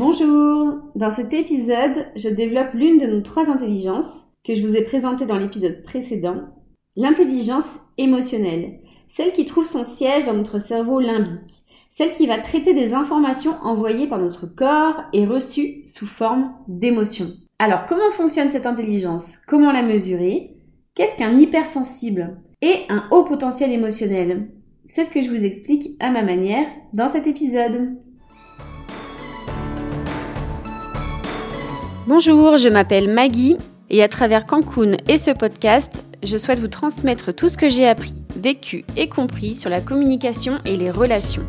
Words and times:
Bonjour. 0.00 0.78
Dans 0.94 1.10
cet 1.10 1.34
épisode, 1.34 2.06
je 2.16 2.30
développe 2.30 2.72
l'une 2.72 2.96
de 2.96 3.06
nos 3.06 3.20
trois 3.20 3.50
intelligences 3.50 4.22
que 4.46 4.54
je 4.54 4.62
vous 4.62 4.74
ai 4.74 4.82
présentée 4.82 5.26
dans 5.26 5.36
l'épisode 5.36 5.82
précédent, 5.82 6.36
l'intelligence 6.96 7.66
émotionnelle, 7.98 8.80
celle 9.08 9.32
qui 9.32 9.44
trouve 9.44 9.66
son 9.66 9.84
siège 9.84 10.24
dans 10.24 10.32
notre 10.32 10.58
cerveau 10.58 11.00
limbique, 11.00 11.64
celle 11.90 12.12
qui 12.12 12.26
va 12.26 12.38
traiter 12.38 12.72
des 12.72 12.94
informations 12.94 13.56
envoyées 13.62 14.06
par 14.06 14.18
notre 14.18 14.46
corps 14.46 15.02
et 15.12 15.26
reçues 15.26 15.82
sous 15.86 16.06
forme 16.06 16.54
d'émotions. 16.66 17.32
Alors, 17.58 17.84
comment 17.84 18.10
fonctionne 18.10 18.48
cette 18.48 18.64
intelligence? 18.64 19.36
Comment 19.46 19.70
la 19.70 19.82
mesurer? 19.82 20.56
Qu'est-ce 20.96 21.16
qu'un 21.16 21.38
hypersensible 21.38 22.38
Et 22.62 22.86
un 22.88 23.04
haut 23.10 23.24
potentiel 23.24 23.70
émotionnel? 23.70 24.48
C'est 24.88 25.04
ce 25.04 25.10
que 25.10 25.20
je 25.20 25.28
vous 25.28 25.44
explique 25.44 25.90
à 26.00 26.10
ma 26.10 26.22
manière 26.22 26.68
dans 26.94 27.08
cet 27.08 27.26
épisode. 27.26 27.98
Bonjour, 32.10 32.58
je 32.58 32.68
m'appelle 32.68 33.08
Maggie 33.08 33.56
et 33.88 34.02
à 34.02 34.08
travers 34.08 34.44
Cancun 34.44 34.96
et 35.06 35.16
ce 35.16 35.30
podcast, 35.30 36.04
je 36.24 36.36
souhaite 36.36 36.58
vous 36.58 36.66
transmettre 36.66 37.32
tout 37.32 37.48
ce 37.48 37.56
que 37.56 37.68
j'ai 37.68 37.86
appris, 37.86 38.16
vécu 38.34 38.84
et 38.96 39.08
compris 39.08 39.54
sur 39.54 39.70
la 39.70 39.80
communication 39.80 40.54
et 40.66 40.74
les 40.74 40.90
relations. 40.90 41.44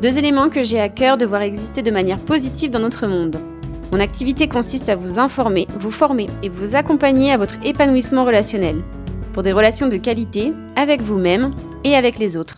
Deux 0.00 0.16
éléments 0.16 0.48
que 0.48 0.62
j'ai 0.62 0.80
à 0.80 0.88
cœur 0.88 1.18
de 1.18 1.26
voir 1.26 1.42
exister 1.42 1.82
de 1.82 1.90
manière 1.90 2.20
positive 2.20 2.70
dans 2.70 2.78
notre 2.78 3.06
monde. 3.06 3.36
Mon 3.92 4.00
activité 4.00 4.48
consiste 4.48 4.88
à 4.88 4.96
vous 4.96 5.18
informer, 5.18 5.68
vous 5.78 5.90
former 5.90 6.28
et 6.42 6.48
vous 6.48 6.74
accompagner 6.74 7.30
à 7.30 7.36
votre 7.36 7.56
épanouissement 7.62 8.24
relationnel, 8.24 8.80
pour 9.34 9.42
des 9.42 9.52
relations 9.52 9.88
de 9.88 9.98
qualité 9.98 10.54
avec 10.74 11.02
vous-même 11.02 11.54
et 11.84 11.94
avec 11.96 12.18
les 12.18 12.38
autres. 12.38 12.56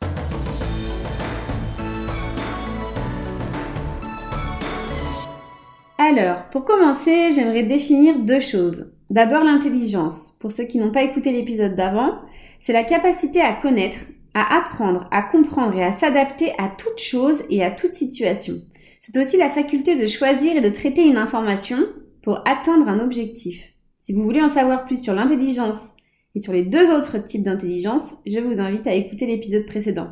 Alors, 6.11 6.49
pour 6.51 6.65
commencer, 6.65 7.30
j'aimerais 7.30 7.63
définir 7.63 8.19
deux 8.19 8.41
choses. 8.41 8.93
D'abord 9.11 9.45
l'intelligence. 9.45 10.35
Pour 10.41 10.51
ceux 10.51 10.65
qui 10.65 10.79
n'ont 10.79 10.91
pas 10.91 11.05
écouté 11.05 11.30
l'épisode 11.30 11.77
d'avant, 11.77 12.19
c'est 12.59 12.73
la 12.73 12.83
capacité 12.83 13.41
à 13.41 13.52
connaître, 13.52 13.99
à 14.35 14.59
apprendre, 14.59 15.07
à 15.13 15.23
comprendre 15.23 15.79
et 15.79 15.85
à 15.85 15.93
s'adapter 15.93 16.51
à 16.59 16.69
toute 16.69 16.99
chose 16.99 17.45
et 17.49 17.63
à 17.63 17.71
toute 17.71 17.93
situation. 17.93 18.55
C'est 19.01 19.17
aussi 19.19 19.37
la 19.37 19.51
faculté 19.51 19.95
de 19.95 20.07
choisir 20.07 20.57
et 20.57 20.61
de 20.61 20.69
traiter 20.69 21.07
une 21.07 21.17
information 21.17 21.79
pour 22.23 22.41
atteindre 22.45 22.89
un 22.89 22.99
objectif. 22.99 23.63
Si 24.01 24.13
vous 24.13 24.24
voulez 24.24 24.43
en 24.43 24.49
savoir 24.49 24.87
plus 24.87 25.01
sur 25.01 25.15
l'intelligence 25.15 25.91
et 26.35 26.41
sur 26.41 26.52
les 26.52 26.65
deux 26.65 26.91
autres 26.91 27.19
types 27.19 27.45
d'intelligence, 27.45 28.15
je 28.27 28.41
vous 28.41 28.59
invite 28.59 28.89
à 28.89 28.95
écouter 28.95 29.27
l'épisode 29.27 29.65
précédent. 29.65 30.09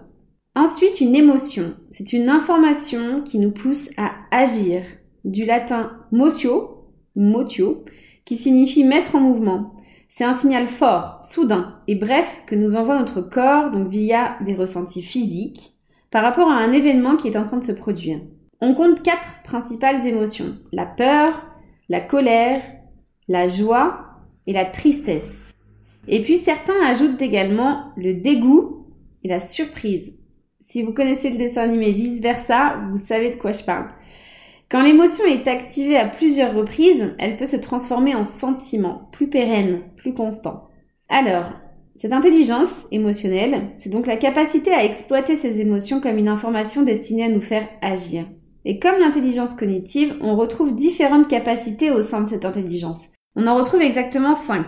Ensuite, 0.55 1.01
une 1.01 1.17
émotion. 1.17 1.75
C'est 1.91 2.12
une 2.12 2.29
information 2.29 3.23
qui 3.23 3.41
nous 3.41 3.53
pousse 3.53 3.91
à 3.97 4.12
agir, 4.31 4.83
du 5.25 5.45
latin 5.45 5.93
motio, 6.13 6.87
motio, 7.17 7.85
qui 8.25 8.37
signifie 8.37 8.85
mettre 8.85 9.15
en 9.15 9.21
mouvement. 9.21 9.75
C'est 10.09 10.25
un 10.25 10.35
signal 10.35 10.69
fort, 10.69 11.21
soudain 11.23 11.81
et 11.87 11.95
bref 11.95 12.43
que 12.47 12.55
nous 12.55 12.77
envoie 12.77 12.99
notre 12.99 13.21
corps, 13.21 13.71
donc 13.71 13.89
via 13.89 14.37
des 14.45 14.55
ressentis 14.55 15.03
physiques, 15.03 15.73
par 16.11 16.23
rapport 16.23 16.51
à 16.51 16.57
un 16.57 16.73
événement 16.73 17.17
qui 17.17 17.29
est 17.29 17.37
en 17.37 17.43
train 17.43 17.59
de 17.59 17.65
se 17.65 17.73
produire. 17.73 18.21
On 18.61 18.75
compte 18.75 19.03
quatre 19.03 19.29
principales 19.45 20.07
émotions. 20.07 20.57
La 20.73 20.87
peur, 20.87 21.43
la 21.89 22.01
colère, 22.01 22.63
la 23.29 23.49
joie 23.49 24.01
et 24.47 24.53
la 24.53 24.65
tristesse. 24.65 25.53
Et 26.09 26.23
puis 26.23 26.37
certains 26.37 26.83
ajoutent 26.87 27.21
également 27.21 27.93
le 27.97 28.15
dégoût 28.15 28.87
et 29.23 29.29
la 29.29 29.41
surprise. 29.41 30.15
Si 30.61 30.83
vous 30.83 30.93
connaissez 30.93 31.31
le 31.31 31.39
dessin 31.39 31.63
animé 31.63 31.93
vice 31.93 32.21
versa, 32.21 32.77
vous 32.91 32.97
savez 32.97 33.31
de 33.31 33.37
quoi 33.37 33.53
je 33.53 33.65
parle. 33.65 33.89
Quand 34.71 34.83
l'émotion 34.83 35.25
est 35.25 35.49
activée 35.49 35.97
à 35.97 36.07
plusieurs 36.07 36.55
reprises, 36.55 37.15
elle 37.19 37.39
peut 37.39 37.47
se 37.47 37.57
transformer 37.57 38.15
en 38.15 38.27
sentiment 38.27 39.09
plus 39.13 39.31
pérenne, 39.31 39.81
plus 39.97 40.12
constant. 40.12 40.69
Alors, 41.09 41.53
cette 41.97 42.12
intelligence 42.12 42.87
émotionnelle, 42.93 43.71
c'est 43.78 43.89
donc 43.89 44.07
la 44.07 44.19
capacité 44.19 44.73
à 44.73 44.84
exploiter 44.84 45.37
ces 45.37 45.62
émotions 45.62 46.03
comme 46.03 46.19
une 46.19 46.28
information 46.28 46.83
destinée 46.83 47.25
à 47.25 47.28
nous 47.31 47.41
faire 47.41 47.67
agir. 47.81 48.27
Et 48.67 48.78
comme 48.78 49.01
l'intelligence 49.01 49.55
cognitive, 49.55 50.17
on 50.21 50.37
retrouve 50.37 50.75
différentes 50.75 51.28
capacités 51.28 51.91
au 51.91 52.03
sein 52.03 52.21
de 52.21 52.28
cette 52.28 52.45
intelligence. 52.45 53.09
On 53.37 53.47
en 53.47 53.57
retrouve 53.57 53.81
exactement 53.81 54.34
cinq. 54.34 54.67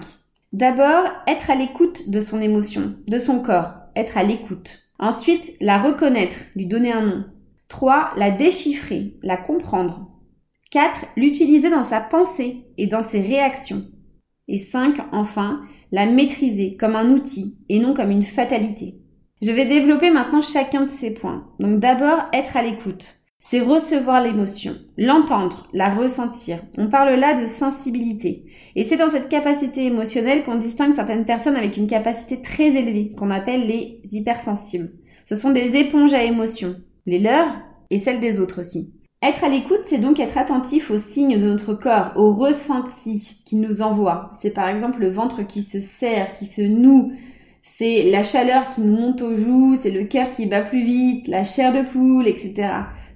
D'abord, 0.55 1.05
être 1.27 1.50
à 1.50 1.55
l'écoute 1.55 2.09
de 2.09 2.21
son 2.21 2.41
émotion, 2.41 2.94
de 3.06 3.19
son 3.19 3.43
corps, 3.43 3.72
être 3.94 4.16
à 4.16 4.22
l'écoute. 4.22 4.78
Ensuite, 4.99 5.55
la 5.60 5.78
reconnaître, 5.78 6.37
lui 6.56 6.66
donner 6.66 6.91
un 6.91 7.06
nom. 7.06 7.25
3. 7.70 8.10
La 8.16 8.32
déchiffrer, 8.32 9.14
la 9.22 9.36
comprendre. 9.36 10.10
4. 10.72 11.06
L'utiliser 11.16 11.70
dans 11.70 11.84
sa 11.84 12.00
pensée 12.00 12.66
et 12.76 12.88
dans 12.88 13.03
ses 13.03 13.20
réactions. 13.20 13.84
Et 14.48 14.58
5. 14.58 14.98
Enfin, 15.12 15.62
la 15.92 16.06
maîtriser 16.06 16.76
comme 16.76 16.97
un 16.97 17.12
outil 17.12 17.59
et 17.69 17.78
non 17.78 17.94
comme 17.94 18.10
une 18.10 18.25
fatalité. 18.25 18.97
Je 19.41 19.53
vais 19.53 19.66
développer 19.66 20.10
maintenant 20.10 20.42
chacun 20.42 20.82
de 20.82 20.91
ces 20.91 21.14
points. 21.14 21.47
Donc 21.60 21.78
d'abord, 21.78 22.25
être 22.32 22.56
à 22.56 22.62
l'écoute. 22.62 23.14
C'est 23.42 23.60
recevoir 23.60 24.20
l'émotion, 24.22 24.75
l'entendre, 24.98 25.69
la 25.72 25.94
ressentir. 25.94 26.59
On 26.76 26.88
parle 26.88 27.14
là 27.14 27.41
de 27.41 27.47
sensibilité. 27.47 28.44
Et 28.76 28.82
c'est 28.82 28.98
dans 28.98 29.09
cette 29.09 29.30
capacité 29.30 29.86
émotionnelle 29.86 30.42
qu'on 30.42 30.56
distingue 30.56 30.92
certaines 30.92 31.25
personnes 31.25 31.56
avec 31.56 31.76
une 31.76 31.86
capacité 31.86 32.42
très 32.42 32.76
élevée, 32.76 33.12
qu'on 33.16 33.30
appelle 33.30 33.66
les 33.66 34.03
hypersensibles. 34.10 34.91
Ce 35.25 35.36
sont 35.36 35.53
des 35.53 35.76
éponges 35.76 36.12
à 36.12 36.25
émotions 36.25 36.76
les 37.06 37.19
leurs 37.19 37.55
et 37.91 37.99
celles 37.99 38.21
des 38.21 38.41
autres 38.41 38.61
aussi. 38.61 38.94
Être 39.22 39.44
à 39.44 39.49
l'écoute, 39.49 39.83
c'est 39.84 39.99
donc 39.99 40.19
être 40.19 40.38
attentif 40.38 40.91
aux 40.91 40.99
signes 40.99 41.38
de 41.38 41.47
notre 41.47 41.75
corps, 41.75 42.12
aux 42.16 42.33
ressentis 42.33 43.43
qu'il 43.44 43.61
nous 43.61 43.83
envoie. 43.83 44.31
C'est 44.41 44.50
par 44.50 44.69
exemple 44.69 45.00
le 45.00 45.10
ventre 45.10 45.43
qui 45.43 45.62
se 45.62 45.81
serre, 45.81 46.33
qui 46.34 46.47
se 46.47 46.62
noue, 46.62 47.12
c'est 47.62 48.10
la 48.10 48.22
chaleur 48.22 48.71
qui 48.71 48.81
nous 48.81 48.97
monte 48.97 49.22
aux 49.22 49.34
joues, 49.34 49.75
c'est 49.75 49.91
le 49.91 50.05
cœur 50.05 50.31
qui 50.31 50.47
bat 50.47 50.62
plus 50.62 50.83
vite, 50.83 51.28
la 51.28 51.44
chair 51.44 51.72
de 51.72 51.91
poule, 51.91 52.27
etc. 52.27 52.69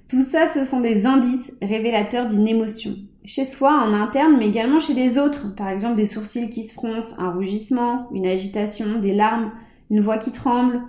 Tout 0.09 0.21
ça, 0.21 0.47
ce 0.53 0.63
sont 0.63 0.81
des 0.81 1.05
indices 1.05 1.51
révélateurs 1.61 2.27
d'une 2.27 2.47
émotion. 2.47 2.95
Chez 3.23 3.43
soi, 3.43 3.71
en 3.71 3.93
interne, 3.93 4.37
mais 4.37 4.47
également 4.47 4.79
chez 4.79 4.93
les 4.93 5.17
autres. 5.17 5.55
Par 5.55 5.69
exemple, 5.69 5.95
des 5.95 6.05
sourcils 6.05 6.49
qui 6.51 6.63
se 6.63 6.73
froncent, 6.73 7.15
un 7.17 7.31
rougissement, 7.31 8.07
une 8.13 8.27
agitation, 8.27 8.99
des 8.99 9.13
larmes, 9.13 9.51
une 9.89 10.01
voix 10.01 10.19
qui 10.19 10.31
tremble, 10.31 10.81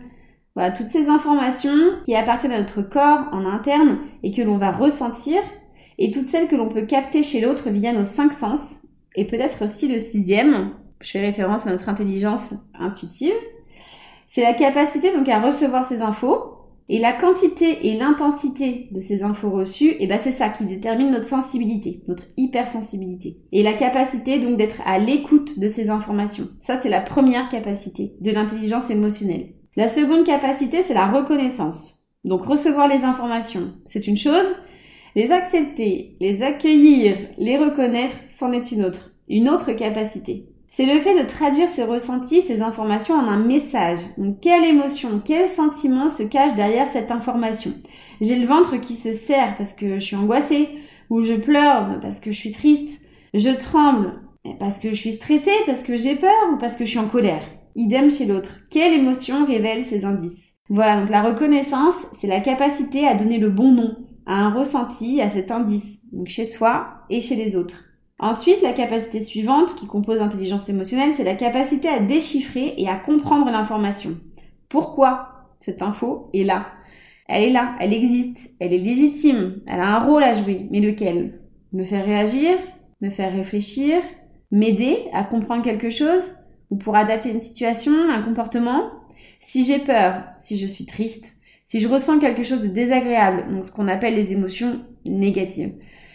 voilà, 0.56 0.72
toutes 0.72 0.90
ces 0.90 1.10
informations 1.10 1.76
qui 2.04 2.14
appartiennent 2.14 2.52
à 2.52 2.60
notre 2.60 2.80
corps 2.80 3.26
en 3.30 3.44
interne 3.44 3.98
et 4.22 4.32
que 4.32 4.40
l'on 4.40 4.56
va 4.56 4.72
ressentir, 4.72 5.40
et 5.98 6.10
toutes 6.10 6.30
celles 6.30 6.48
que 6.48 6.56
l'on 6.56 6.70
peut 6.70 6.86
capter 6.86 7.22
chez 7.22 7.42
l'autre 7.42 7.68
via 7.68 7.92
nos 7.92 8.06
cinq 8.06 8.32
sens, 8.32 8.80
et 9.14 9.26
peut-être 9.26 9.64
aussi 9.64 9.86
le 9.86 9.98
sixième, 9.98 10.70
je 11.02 11.10
fais 11.10 11.20
référence 11.20 11.66
à 11.66 11.70
notre 11.70 11.90
intelligence 11.90 12.54
intuitive, 12.72 13.34
c'est 14.30 14.42
la 14.42 14.54
capacité 14.54 15.14
donc 15.14 15.28
à 15.28 15.40
recevoir 15.40 15.84
ces 15.84 16.00
infos, 16.00 16.54
et 16.88 17.00
la 17.00 17.12
quantité 17.12 17.88
et 17.88 17.98
l'intensité 17.98 18.88
de 18.92 19.00
ces 19.00 19.24
infos 19.24 19.50
reçues, 19.50 19.90
et 19.90 20.04
eh 20.04 20.06
ben 20.06 20.18
c'est 20.18 20.30
ça 20.30 20.48
qui 20.48 20.64
détermine 20.64 21.10
notre 21.10 21.26
sensibilité, 21.26 22.02
notre 22.06 22.22
hypersensibilité. 22.36 23.38
Et 23.50 23.64
la 23.64 23.72
capacité 23.72 24.38
donc 24.38 24.56
d'être 24.56 24.80
à 24.86 24.98
l'écoute 24.98 25.58
de 25.58 25.68
ces 25.68 25.90
informations. 25.90 26.46
Ça 26.60 26.76
c'est 26.76 26.88
la 26.88 27.00
première 27.00 27.48
capacité 27.48 28.14
de 28.20 28.30
l'intelligence 28.30 28.88
émotionnelle. 28.88 29.55
La 29.76 29.88
seconde 29.88 30.24
capacité, 30.24 30.82
c'est 30.82 30.94
la 30.94 31.06
reconnaissance. 31.06 32.02
Donc 32.24 32.46
recevoir 32.46 32.88
les 32.88 33.04
informations, 33.04 33.74
c'est 33.84 34.06
une 34.06 34.16
chose. 34.16 34.46
Les 35.14 35.32
accepter, 35.32 36.16
les 36.18 36.42
accueillir, 36.42 37.16
les 37.36 37.58
reconnaître, 37.58 38.16
c'en 38.26 38.52
est 38.52 38.72
une 38.72 38.86
autre. 38.86 39.10
Une 39.28 39.50
autre 39.50 39.72
capacité. 39.72 40.46
C'est 40.70 40.86
le 40.86 40.98
fait 41.00 41.22
de 41.22 41.28
traduire 41.28 41.68
ces 41.68 41.84
ressentis, 41.84 42.40
ces 42.40 42.62
informations 42.62 43.16
en 43.16 43.28
un 43.28 43.36
message. 43.36 43.98
Donc 44.16 44.40
quelle 44.40 44.64
émotion, 44.64 45.20
quel 45.22 45.46
sentiment 45.46 46.08
se 46.08 46.22
cache 46.22 46.54
derrière 46.54 46.88
cette 46.88 47.10
information? 47.10 47.72
J'ai 48.22 48.36
le 48.36 48.46
ventre 48.46 48.78
qui 48.78 48.94
se 48.94 49.12
serre 49.12 49.56
parce 49.58 49.74
que 49.74 49.98
je 49.98 50.04
suis 50.04 50.16
angoissée, 50.16 50.70
ou 51.10 51.22
je 51.22 51.34
pleure 51.34 52.00
parce 52.00 52.18
que 52.18 52.30
je 52.30 52.36
suis 52.36 52.52
triste, 52.52 52.98
je 53.34 53.50
tremble 53.50 54.20
parce 54.58 54.78
que 54.78 54.90
je 54.90 54.96
suis 54.96 55.12
stressée, 55.12 55.50
parce 55.66 55.82
que 55.82 55.96
j'ai 55.96 56.16
peur 56.16 56.30
ou 56.54 56.56
parce 56.56 56.76
que 56.76 56.86
je 56.86 56.90
suis 56.90 56.98
en 56.98 57.08
colère? 57.08 57.42
Idem 57.78 58.10
chez 58.10 58.24
l'autre. 58.24 58.60
Quelle 58.70 58.94
émotion 58.94 59.44
révèle 59.44 59.82
ces 59.82 60.06
indices? 60.06 60.54
Voilà, 60.70 60.98
donc 60.98 61.10
la 61.10 61.20
reconnaissance, 61.20 62.06
c'est 62.14 62.26
la 62.26 62.40
capacité 62.40 63.06
à 63.06 63.14
donner 63.14 63.36
le 63.36 63.50
bon 63.50 63.70
nom 63.70 63.96
à 64.24 64.32
un 64.32 64.54
ressenti, 64.54 65.20
à 65.20 65.28
cet 65.28 65.50
indice, 65.50 66.00
donc 66.10 66.28
chez 66.28 66.46
soi 66.46 66.86
et 67.10 67.20
chez 67.20 67.36
les 67.36 67.54
autres. 67.54 67.84
Ensuite, 68.18 68.62
la 68.62 68.72
capacité 68.72 69.20
suivante 69.20 69.74
qui 69.74 69.86
compose 69.86 70.20
l'intelligence 70.20 70.70
émotionnelle, 70.70 71.12
c'est 71.12 71.22
la 71.22 71.34
capacité 71.34 71.86
à 71.86 72.00
déchiffrer 72.00 72.72
et 72.78 72.88
à 72.88 72.96
comprendre 72.96 73.50
l'information. 73.50 74.12
Pourquoi 74.70 75.28
cette 75.60 75.82
info 75.82 76.30
est 76.32 76.44
là? 76.44 76.68
Elle 77.28 77.44
est 77.44 77.52
là, 77.52 77.76
elle 77.78 77.92
existe, 77.92 78.52
elle 78.58 78.72
est 78.72 78.78
légitime, 78.78 79.60
elle 79.66 79.80
a 79.80 79.96
un 79.96 80.06
rôle 80.06 80.22
à 80.22 80.32
jouer, 80.32 80.66
mais 80.70 80.80
lequel? 80.80 81.42
Me 81.74 81.84
faire 81.84 82.06
réagir? 82.06 82.56
Me 83.02 83.10
faire 83.10 83.34
réfléchir? 83.34 83.98
M'aider 84.50 85.08
à 85.12 85.24
comprendre 85.24 85.62
quelque 85.62 85.90
chose? 85.90 86.22
Ou 86.70 86.76
pour 86.76 86.96
adapter 86.96 87.30
une 87.30 87.40
situation, 87.40 87.92
un 88.10 88.22
comportement. 88.22 88.90
Si 89.40 89.64
j'ai 89.64 89.78
peur, 89.78 90.24
si 90.38 90.58
je 90.58 90.66
suis 90.66 90.86
triste, 90.86 91.36
si 91.64 91.80
je 91.80 91.88
ressens 91.88 92.18
quelque 92.18 92.44
chose 92.44 92.62
de 92.62 92.68
désagréable, 92.68 93.52
donc 93.52 93.64
ce 93.64 93.72
qu'on 93.72 93.88
appelle 93.88 94.14
les 94.14 94.32
émotions 94.32 94.80
négatives. 95.04 95.74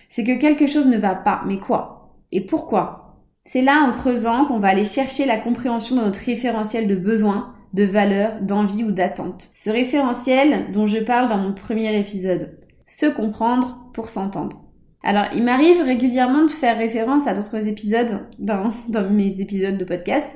c'est 0.10 0.24
que 0.24 0.40
quelque 0.40 0.68
chose 0.68 0.88
ne 0.88 0.98
va 0.98 1.16
pas. 1.16 1.42
Mais 1.46 1.58
quoi? 1.58 2.14
Et 2.32 2.42
pourquoi? 2.42 3.18
C'est 3.46 3.62
là 3.62 3.86
en 3.88 3.92
creusant 3.92 4.46
qu'on 4.46 4.60
va 4.60 4.70
aller 4.70 4.84
chercher 4.84 5.26
la 5.26 5.38
compréhension 5.38 5.96
de 5.96 6.02
notre 6.02 6.20
référentiel 6.20 6.88
de 6.88 6.96
besoins, 6.96 7.54
de 7.74 7.84
valeurs, 7.84 8.42
d'envie 8.42 8.84
ou 8.84 8.92
d'attente. 8.92 9.50
Ce 9.54 9.70
référentiel 9.70 10.72
dont 10.72 10.88
je 10.88 11.00
parle 11.00 11.30
dans 11.30 11.38
mon 11.38 11.54
premier 11.54 11.98
épisode. 11.98 12.58
Se 12.88 13.06
comprendre 13.06 13.78
pour 13.94 14.10
s'entendre. 14.10 14.62
Alors, 15.04 15.26
il 15.34 15.44
m'arrive 15.44 15.82
régulièrement 15.82 16.46
de 16.46 16.52
faire 16.52 16.78
référence 16.78 17.28
à 17.28 17.34
d'autres 17.34 17.68
épisodes 17.68 18.20
dans, 18.38 18.72
mes 19.10 19.42
épisodes 19.42 19.78
de 19.78 19.86
podcast. 19.86 20.30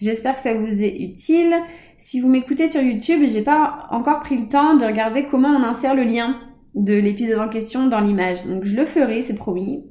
J'espère 0.00 0.34
que 0.34 0.40
ça 0.40 0.54
vous 0.54 0.82
est 0.82 1.02
utile. 1.02 1.54
Si 1.98 2.20
vous 2.20 2.28
m'écoutez 2.28 2.70
sur 2.70 2.82
YouTube, 2.82 3.22
j'ai 3.24 3.42
pas 3.42 3.86
encore 3.90 4.20
pris 4.20 4.36
le 4.36 4.48
temps 4.48 4.76
de 4.76 4.84
regarder 4.84 5.26
comment 5.26 5.48
on 5.48 5.62
insère 5.62 5.94
le 5.94 6.04
lien 6.04 6.36
de 6.74 6.94
l'épisode 6.94 7.38
en 7.38 7.48
question 7.48 7.88
dans 7.88 8.00
l'image. 8.00 8.46
Donc 8.46 8.64
je 8.64 8.76
le 8.76 8.84
ferai, 8.84 9.22
c'est 9.22 9.34
promis. 9.34 9.84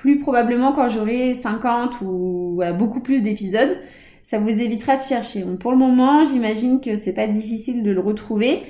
Plus 0.00 0.18
probablement 0.18 0.72
quand 0.72 0.88
j'aurai 0.88 1.34
50 1.34 2.00
ou 2.02 2.62
beaucoup 2.78 3.00
plus 3.00 3.22
d'épisodes, 3.22 3.76
ça 4.22 4.38
vous 4.38 4.48
évitera 4.48 4.96
de 4.96 5.02
chercher. 5.02 5.44
pour 5.60 5.72
le 5.72 5.78
moment, 5.78 6.24
j'imagine 6.24 6.80
que 6.80 6.96
c'est 6.96 7.12
pas 7.12 7.26
difficile 7.26 7.82
de 7.82 7.90
le 7.90 8.00
retrouver. 8.00 8.62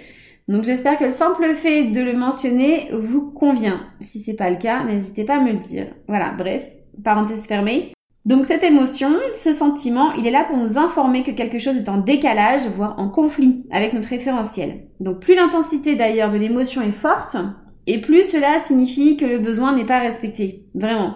Donc 0.53 0.65
j'espère 0.65 0.99
que 0.99 1.05
le 1.05 1.11
simple 1.11 1.55
fait 1.55 1.85
de 1.85 2.03
le 2.03 2.13
mentionner 2.13 2.91
vous 2.93 3.31
convient. 3.31 3.87
Si 4.01 4.19
c'est 4.19 4.35
pas 4.35 4.51
le 4.51 4.59
cas, 4.59 4.85
n'hésitez 4.85 5.25
pas 5.25 5.37
à 5.37 5.41
me 5.41 5.53
le 5.53 5.59
dire. 5.59 5.87
Voilà, 6.09 6.31
bref, 6.37 6.63
parenthèse 7.03 7.47
fermée. 7.47 7.95
Donc 8.27 8.45
cette 8.45 8.63
émotion, 8.63 9.09
ce 9.33 9.55
sentiment, 9.55 10.13
il 10.13 10.27
est 10.27 10.31
là 10.31 10.45
pour 10.45 10.59
nous 10.59 10.77
informer 10.77 11.23
que 11.23 11.31
quelque 11.31 11.59
chose 11.59 11.79
est 11.79 11.89
en 11.89 11.97
décalage, 11.97 12.67
voire 12.67 12.99
en 12.99 13.09
conflit 13.09 13.65
avec 13.71 13.95
notre 13.95 14.11
référentiel. 14.11 14.89
Donc 15.01 15.21
plus 15.21 15.35
l'intensité 15.35 15.95
d'ailleurs 15.95 16.31
de 16.31 16.37
l'émotion 16.37 16.83
est 16.83 16.93
forte, 16.93 17.39
et 17.87 18.03
plus 18.03 18.25
cela 18.25 18.59
signifie 18.59 19.17
que 19.17 19.25
le 19.25 19.39
besoin 19.39 19.75
n'est 19.75 19.87
pas 19.87 20.01
respecté. 20.01 20.67
Vraiment. 20.75 21.15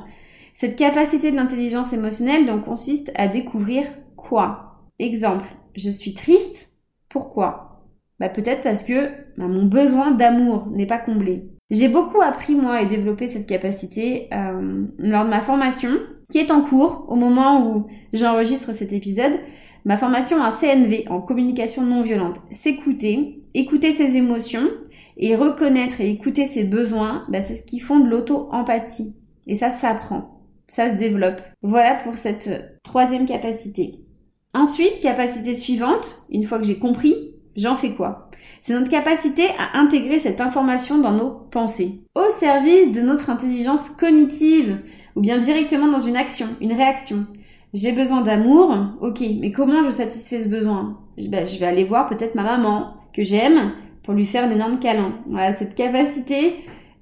Cette 0.54 0.76
capacité 0.76 1.30
de 1.30 1.36
l'intelligence 1.36 1.92
émotionnelle 1.92 2.46
donc 2.46 2.64
consiste 2.64 3.12
à 3.16 3.28
découvrir 3.28 3.84
quoi? 4.16 4.80
Exemple, 4.98 5.44
je 5.74 5.90
suis 5.90 6.14
triste. 6.14 6.70
Pourquoi? 7.10 7.75
Bah, 8.18 8.28
peut-être 8.28 8.62
parce 8.62 8.82
que 8.82 9.08
bah, 9.36 9.46
mon 9.46 9.64
besoin 9.64 10.10
d'amour 10.12 10.68
n'est 10.70 10.86
pas 10.86 10.98
comblé. 10.98 11.44
J'ai 11.70 11.88
beaucoup 11.88 12.22
appris 12.22 12.54
moi 12.54 12.80
et 12.82 12.86
développé 12.86 13.26
cette 13.26 13.46
capacité 13.46 14.28
euh, 14.32 14.84
lors 14.98 15.24
de 15.24 15.30
ma 15.30 15.40
formation 15.40 15.90
qui 16.30 16.38
est 16.38 16.50
en 16.50 16.62
cours 16.62 17.04
au 17.08 17.16
moment 17.16 17.66
où 17.66 17.86
j'enregistre 18.12 18.72
cet 18.72 18.92
épisode. 18.92 19.38
Ma 19.84 19.96
formation 19.96 20.38
en 20.38 20.50
CNV, 20.50 21.04
en 21.08 21.20
communication 21.20 21.82
non 21.82 22.02
violente. 22.02 22.40
S'écouter, 22.50 23.40
écouter 23.54 23.92
ses 23.92 24.16
émotions 24.16 24.68
et 25.16 25.36
reconnaître 25.36 26.00
et 26.00 26.10
écouter 26.10 26.44
ses 26.44 26.64
besoins, 26.64 27.24
bah, 27.28 27.40
c'est 27.40 27.54
ce 27.54 27.64
qui 27.64 27.80
font 27.80 28.00
de 28.00 28.08
l'auto-empathie. 28.08 29.14
Et 29.46 29.54
ça 29.54 29.70
s'apprend, 29.70 30.40
ça 30.66 30.90
se 30.90 30.96
développe. 30.96 31.40
Voilà 31.62 31.96
pour 32.02 32.16
cette 32.16 32.80
troisième 32.82 33.26
capacité. 33.26 34.00
Ensuite, 34.54 35.00
capacité 35.00 35.54
suivante, 35.54 36.22
une 36.30 36.44
fois 36.44 36.58
que 36.58 36.64
j'ai 36.64 36.78
compris 36.78 37.35
J'en 37.56 37.74
fais 37.74 37.90
quoi? 37.90 38.28
C'est 38.60 38.74
notre 38.74 38.90
capacité 38.90 39.44
à 39.58 39.78
intégrer 39.78 40.18
cette 40.18 40.40
information 40.40 40.98
dans 40.98 41.12
nos 41.12 41.30
pensées, 41.30 42.02
au 42.14 42.30
service 42.38 42.92
de 42.92 43.00
notre 43.00 43.30
intelligence 43.30 43.88
cognitive, 43.90 44.78
ou 45.14 45.20
bien 45.20 45.38
directement 45.38 45.88
dans 45.88 45.98
une 45.98 46.16
action, 46.16 46.48
une 46.60 46.74
réaction. 46.74 47.26
J'ai 47.72 47.92
besoin 47.92 48.20
d'amour, 48.20 48.74
ok, 49.00 49.22
mais 49.40 49.52
comment 49.52 49.82
je 49.84 49.90
satisfais 49.90 50.42
ce 50.42 50.48
besoin? 50.48 50.98
Ben, 51.16 51.46
Je 51.46 51.58
vais 51.58 51.66
aller 51.66 51.84
voir 51.84 52.06
peut-être 52.06 52.34
ma 52.34 52.42
maman, 52.42 52.94
que 53.14 53.24
j'aime, 53.24 53.72
pour 54.02 54.14
lui 54.14 54.26
faire 54.26 54.44
un 54.44 54.50
énorme 54.50 54.78
câlin. 54.78 55.14
Voilà, 55.26 55.54
cette 55.56 55.74
capacité 55.74 56.56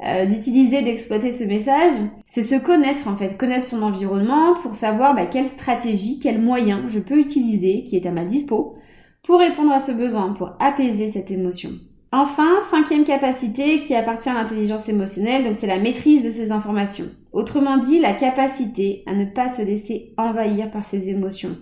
euh, 0.04 0.26
d'utiliser, 0.26 0.82
d'exploiter 0.82 1.32
ce 1.32 1.44
message, 1.44 1.92
c'est 2.26 2.44
se 2.44 2.54
connaître 2.54 3.08
en 3.08 3.16
fait, 3.16 3.36
connaître 3.36 3.66
son 3.66 3.82
environnement 3.82 4.54
pour 4.62 4.74
savoir 4.74 5.14
bah, 5.14 5.26
quelle 5.26 5.48
stratégie, 5.48 6.18
quel 6.20 6.40
moyen 6.40 6.84
je 6.88 7.00
peux 7.00 7.18
utiliser 7.18 7.82
qui 7.84 7.96
est 7.96 8.06
à 8.06 8.12
ma 8.12 8.24
dispo 8.24 8.76
pour 9.24 9.40
répondre 9.40 9.72
à 9.72 9.80
ce 9.80 9.92
besoin, 9.92 10.32
pour 10.32 10.52
apaiser 10.60 11.08
cette 11.08 11.30
émotion. 11.30 11.70
Enfin, 12.12 12.60
cinquième 12.70 13.04
capacité 13.04 13.78
qui 13.78 13.94
appartient 13.94 14.28
à 14.28 14.34
l'intelligence 14.34 14.88
émotionnelle, 14.88 15.44
donc 15.44 15.56
c'est 15.58 15.66
la 15.66 15.80
maîtrise 15.80 16.22
de 16.22 16.30
ces 16.30 16.52
informations. 16.52 17.06
Autrement 17.32 17.78
dit, 17.78 17.98
la 17.98 18.12
capacité 18.12 19.02
à 19.06 19.14
ne 19.14 19.24
pas 19.24 19.48
se 19.48 19.62
laisser 19.62 20.14
envahir 20.16 20.70
par 20.70 20.84
ces 20.84 21.08
émotions. 21.08 21.56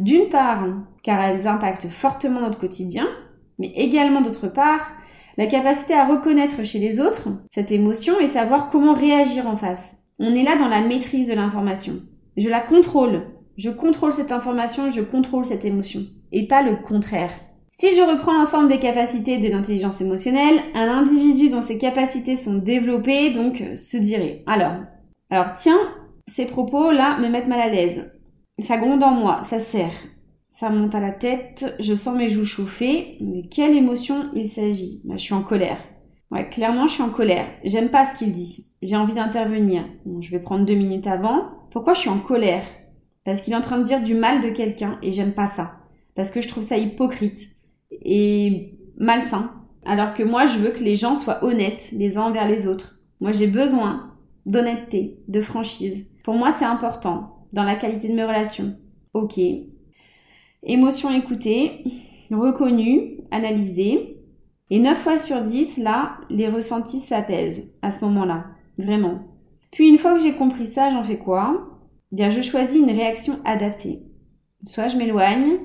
D'une 0.00 0.30
part, 0.30 0.64
car 1.02 1.20
elles 1.20 1.46
impactent 1.46 1.88
fortement 1.88 2.40
notre 2.40 2.58
quotidien, 2.58 3.06
mais 3.58 3.72
également 3.74 4.22
d'autre 4.22 4.48
part, 4.48 4.92
la 5.36 5.46
capacité 5.46 5.92
à 5.92 6.06
reconnaître 6.06 6.64
chez 6.64 6.78
les 6.78 7.00
autres 7.00 7.28
cette 7.50 7.70
émotion 7.70 8.18
et 8.18 8.28
savoir 8.28 8.68
comment 8.68 8.94
réagir 8.94 9.46
en 9.46 9.56
face. 9.56 9.96
On 10.18 10.34
est 10.34 10.44
là 10.44 10.56
dans 10.56 10.68
la 10.68 10.80
maîtrise 10.80 11.28
de 11.28 11.34
l'information. 11.34 11.94
Je 12.36 12.48
la 12.48 12.60
contrôle. 12.60 13.22
Je 13.56 13.70
contrôle 13.70 14.12
cette 14.12 14.32
information, 14.32 14.88
je 14.88 15.02
contrôle 15.02 15.44
cette 15.44 15.64
émotion 15.64 16.06
et 16.32 16.46
pas 16.46 16.62
le 16.62 16.76
contraire. 16.76 17.32
Si 17.72 17.94
je 17.94 18.00
reprends 18.00 18.32
l'ensemble 18.32 18.68
des 18.68 18.80
capacités 18.80 19.38
de 19.38 19.48
l'intelligence 19.48 20.00
émotionnelle, 20.00 20.60
un 20.74 20.88
individu 20.88 21.48
dont 21.48 21.62
ces 21.62 21.78
capacités 21.78 22.36
sont 22.36 22.58
développées 22.58 23.30
donc 23.30 23.60
euh, 23.60 23.76
se 23.76 23.96
dirait 23.96 24.42
alors 24.46 24.74
alors 25.30 25.52
tiens, 25.56 25.78
ces 26.26 26.46
propos 26.46 26.90
là 26.90 27.18
me 27.18 27.28
mettent 27.28 27.48
mal 27.48 27.60
à 27.60 27.68
l'aise. 27.68 28.12
Ça 28.58 28.78
gronde 28.78 29.02
en 29.02 29.10
moi, 29.10 29.42
ça 29.44 29.60
serre. 29.60 29.92
Ça 30.48 30.70
monte 30.70 30.94
à 30.94 31.00
la 31.00 31.12
tête, 31.12 31.76
je 31.78 31.94
sens 31.94 32.16
mes 32.16 32.30
joues 32.30 32.44
chauffer, 32.44 33.18
mais 33.20 33.42
quelle 33.48 33.76
émotion 33.76 34.30
il 34.34 34.48
s'agit 34.48 35.02
bah, 35.04 35.14
Je 35.16 35.22
suis 35.22 35.34
en 35.34 35.42
colère. 35.42 35.78
Ouais, 36.30 36.48
clairement, 36.48 36.86
je 36.88 36.94
suis 36.94 37.02
en 37.02 37.10
colère. 37.10 37.46
J'aime 37.62 37.90
pas 37.90 38.06
ce 38.06 38.18
qu'il 38.18 38.32
dit. 38.32 38.66
J'ai 38.82 38.96
envie 38.96 39.14
d'intervenir. 39.14 39.84
je 40.20 40.30
vais 40.30 40.40
prendre 40.40 40.64
deux 40.64 40.74
minutes 40.74 41.06
avant. 41.06 41.50
Pourquoi 41.70 41.94
je 41.94 42.00
suis 42.00 42.08
en 42.08 42.18
colère? 42.18 42.64
Parce 43.24 43.42
qu'il 43.42 43.52
est 43.52 43.56
en 43.56 43.60
train 43.60 43.78
de 43.78 43.84
dire 43.84 44.02
du 44.02 44.14
mal 44.14 44.40
de 44.40 44.50
quelqu'un 44.50 44.98
et 45.02 45.12
j'aime 45.12 45.32
pas 45.32 45.46
ça 45.46 45.77
parce 46.18 46.32
que 46.32 46.40
je 46.40 46.48
trouve 46.48 46.64
ça 46.64 46.76
hypocrite 46.76 47.38
et 47.92 48.72
malsain. 48.96 49.52
Alors 49.86 50.14
que 50.14 50.24
moi, 50.24 50.46
je 50.46 50.58
veux 50.58 50.70
que 50.70 50.82
les 50.82 50.96
gens 50.96 51.14
soient 51.14 51.44
honnêtes 51.44 51.92
les 51.92 52.16
uns 52.16 52.22
envers 52.22 52.48
les 52.48 52.66
autres. 52.66 52.98
Moi, 53.20 53.30
j'ai 53.30 53.46
besoin 53.46 54.16
d'honnêteté, 54.44 55.20
de 55.28 55.40
franchise. 55.40 56.10
Pour 56.24 56.34
moi, 56.34 56.50
c'est 56.50 56.64
important 56.64 57.46
dans 57.52 57.62
la 57.62 57.76
qualité 57.76 58.08
de 58.08 58.14
mes 58.14 58.24
relations. 58.24 58.74
Ok. 59.14 59.38
Émotion 60.64 61.14
écoutée, 61.14 61.84
reconnue, 62.32 63.20
analysée. 63.30 64.16
Et 64.70 64.80
9 64.80 64.98
fois 64.98 65.20
sur 65.20 65.40
10, 65.40 65.76
là, 65.76 66.16
les 66.30 66.48
ressentis 66.48 66.98
s'apaisent 66.98 67.72
à 67.80 67.92
ce 67.92 68.04
moment-là. 68.04 68.46
Vraiment. 68.76 69.20
Puis 69.70 69.88
une 69.88 69.98
fois 69.98 70.16
que 70.16 70.24
j'ai 70.24 70.34
compris 70.34 70.66
ça, 70.66 70.90
j'en 70.90 71.04
fais 71.04 71.18
quoi? 71.18 71.78
Bien, 72.10 72.28
je 72.28 72.42
choisis 72.42 72.76
une 72.76 72.90
réaction 72.90 73.38
adaptée. 73.44 74.02
Soit 74.66 74.88
je 74.88 74.96
m'éloigne, 74.96 75.60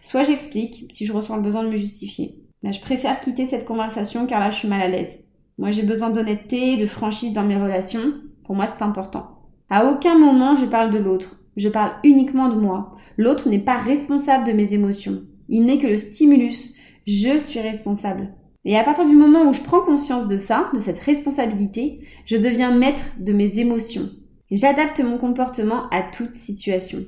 Soit 0.00 0.24
j'explique 0.24 0.86
si 0.90 1.06
je 1.06 1.12
ressens 1.12 1.36
le 1.36 1.42
besoin 1.42 1.64
de 1.64 1.68
me 1.70 1.76
justifier. 1.76 2.36
je 2.64 2.80
préfère 2.80 3.20
quitter 3.20 3.46
cette 3.46 3.64
conversation 3.64 4.26
car 4.26 4.40
là 4.40 4.50
je 4.50 4.56
suis 4.56 4.68
mal 4.68 4.82
à 4.82 4.88
l'aise. 4.88 5.24
Moi 5.58 5.70
j'ai 5.70 5.82
besoin 5.82 6.10
d'honnêteté, 6.10 6.76
de 6.76 6.86
franchise 6.86 7.32
dans 7.32 7.44
mes 7.44 7.56
relations. 7.56 8.14
Pour 8.44 8.54
moi 8.54 8.66
c'est 8.66 8.82
important. 8.82 9.38
À 9.70 9.86
aucun 9.86 10.18
moment 10.18 10.54
je 10.54 10.66
parle 10.66 10.90
de 10.90 10.98
l'autre. 10.98 11.38
Je 11.56 11.68
parle 11.68 11.92
uniquement 12.04 12.48
de 12.48 12.56
moi. 12.56 12.96
L'autre 13.18 13.48
n'est 13.48 13.58
pas 13.58 13.78
responsable 13.78 14.46
de 14.46 14.52
mes 14.52 14.74
émotions. 14.74 15.22
Il 15.48 15.66
n'est 15.66 15.78
que 15.78 15.86
le 15.86 15.98
stimulus. 15.98 16.72
Je 17.06 17.38
suis 17.38 17.60
responsable. 17.60 18.32
Et 18.64 18.76
à 18.76 18.84
partir 18.84 19.04
du 19.04 19.16
moment 19.16 19.48
où 19.48 19.52
je 19.52 19.60
prends 19.60 19.80
conscience 19.80 20.28
de 20.28 20.38
ça, 20.38 20.70
de 20.72 20.80
cette 20.80 21.00
responsabilité, 21.00 22.00
je 22.26 22.36
deviens 22.36 22.74
maître 22.74 23.04
de 23.18 23.32
mes 23.32 23.58
émotions. 23.58 24.10
J'adapte 24.50 25.00
mon 25.00 25.18
comportement 25.18 25.88
à 25.90 26.02
toute 26.02 26.36
situation. 26.36 27.00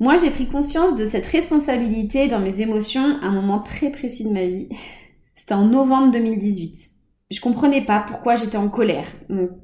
Moi, 0.00 0.16
j'ai 0.16 0.30
pris 0.30 0.46
conscience 0.46 0.96
de 0.96 1.04
cette 1.04 1.26
responsabilité 1.26 2.26
dans 2.26 2.40
mes 2.40 2.60
émotions 2.60 3.18
à 3.22 3.26
un 3.26 3.32
moment 3.32 3.60
très 3.60 3.90
précis 3.90 4.24
de 4.24 4.32
ma 4.32 4.46
vie. 4.46 4.68
C'était 5.34 5.54
en 5.54 5.66
novembre 5.66 6.12
2018. 6.12 6.90
Je 7.30 7.40
comprenais 7.40 7.84
pas 7.84 8.04
pourquoi 8.06 8.34
j'étais 8.34 8.56
en 8.56 8.68
colère. 8.68 9.06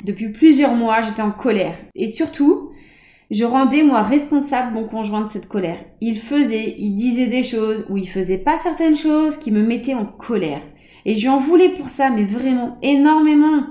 depuis 0.04 0.30
plusieurs 0.30 0.74
mois, 0.74 1.00
j'étais 1.00 1.22
en 1.22 1.30
colère. 1.30 1.76
Et 1.94 2.08
surtout, 2.08 2.70
je 3.30 3.44
rendais 3.44 3.82
moi 3.82 4.02
responsable 4.02 4.74
mon 4.74 4.84
conjoint 4.84 5.22
de 5.22 5.30
cette 5.30 5.46
colère. 5.46 5.78
Il 6.00 6.18
faisait, 6.18 6.74
il 6.78 6.94
disait 6.94 7.28
des 7.28 7.42
choses 7.42 7.86
ou 7.88 7.96
il 7.96 8.08
faisait 8.08 8.38
pas 8.38 8.58
certaines 8.58 8.96
choses 8.96 9.36
qui 9.36 9.52
me 9.52 9.62
mettaient 9.62 9.94
en 9.94 10.06
colère. 10.06 10.62
Et 11.04 11.14
je 11.14 11.22
lui 11.22 11.28
en 11.28 11.38
voulais 11.38 11.70
pour 11.70 11.88
ça, 11.88 12.10
mais 12.10 12.24
vraiment 12.24 12.78
énormément. 12.82 13.66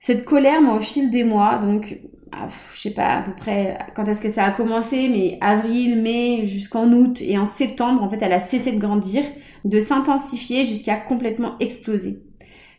Cette 0.00 0.24
colère, 0.24 0.62
moi, 0.62 0.76
au 0.76 0.80
fil 0.80 1.10
des 1.10 1.24
mois, 1.24 1.58
donc 1.58 1.98
ah, 2.32 2.48
je 2.74 2.80
sais 2.80 2.90
pas 2.90 3.18
à 3.18 3.22
peu 3.22 3.32
près 3.32 3.78
quand 3.94 4.04
est-ce 4.06 4.20
que 4.20 4.28
ça 4.28 4.44
a 4.44 4.50
commencé, 4.50 5.08
mais 5.08 5.38
avril, 5.40 6.00
mai, 6.02 6.46
jusqu'en 6.46 6.92
août 6.92 7.20
et 7.22 7.38
en 7.38 7.46
septembre, 7.46 8.02
en 8.02 8.10
fait, 8.10 8.22
elle 8.22 8.32
a 8.32 8.40
cessé 8.40 8.72
de 8.72 8.78
grandir, 8.78 9.22
de 9.64 9.80
s'intensifier 9.80 10.64
jusqu'à 10.64 10.96
complètement 10.96 11.58
exploser. 11.58 12.20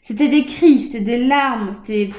C'était 0.01 0.29
des 0.29 0.45
cris, 0.45 0.79
c'était 0.79 0.99
des 1.01 1.25
larmes, 1.25 1.71
c'était 1.71 2.09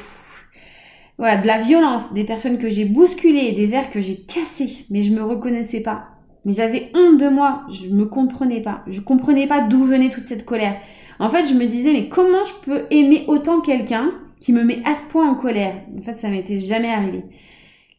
voilà, 1.18 1.36
de 1.36 1.46
la 1.46 1.60
violence, 1.60 2.12
des 2.14 2.24
personnes 2.24 2.58
que 2.58 2.70
j'ai 2.70 2.84
bousculées, 2.86 3.52
des 3.52 3.66
verres 3.66 3.90
que 3.90 4.00
j'ai 4.00 4.16
cassés, 4.16 4.86
mais 4.90 5.02
je 5.02 5.12
me 5.12 5.22
reconnaissais 5.22 5.80
pas. 5.80 6.06
Mais 6.44 6.54
j'avais 6.54 6.90
honte 6.94 7.20
de 7.20 7.28
moi, 7.28 7.62
je 7.70 7.88
me 7.88 8.06
comprenais 8.06 8.62
pas, 8.62 8.82
je 8.86 9.00
comprenais 9.00 9.46
pas 9.46 9.60
d'où 9.60 9.84
venait 9.84 10.10
toute 10.10 10.28
cette 10.28 10.46
colère. 10.46 10.76
En 11.18 11.28
fait, 11.28 11.44
je 11.44 11.52
me 11.52 11.66
disais 11.66 11.92
mais 11.92 12.08
comment 12.08 12.44
je 12.44 12.52
peux 12.64 12.86
aimer 12.90 13.24
autant 13.28 13.60
quelqu'un 13.60 14.10
qui 14.40 14.52
me 14.52 14.64
met 14.64 14.82
à 14.84 14.94
ce 14.94 15.02
point 15.04 15.30
en 15.30 15.34
colère. 15.34 15.74
En 15.98 16.02
fait, 16.02 16.18
ça 16.18 16.28
m'était 16.28 16.60
jamais 16.60 16.90
arrivé. 16.90 17.24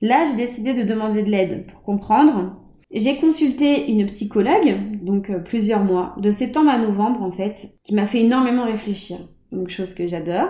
Là, 0.02 0.24
j'ai 0.26 0.36
décidé 0.36 0.74
de 0.74 0.84
demander 0.84 1.24
de 1.24 1.30
l'aide 1.30 1.68
pour 1.68 1.84
comprendre. 1.84 2.58
J'ai 2.92 3.18
consulté 3.18 3.90
une 3.90 4.06
psychologue, 4.08 4.76
donc 5.02 5.30
euh, 5.30 5.40
plusieurs 5.40 5.84
mois, 5.84 6.16
de 6.18 6.32
septembre 6.32 6.72
à 6.72 6.78
novembre 6.78 7.22
en 7.22 7.32
fait, 7.32 7.70
qui 7.84 7.94
m'a 7.94 8.08
fait 8.08 8.22
énormément 8.22 8.66
réfléchir. 8.66 9.18
Donc 9.52 9.70
chose 9.70 9.94
que 9.94 10.08
j'adore. 10.08 10.50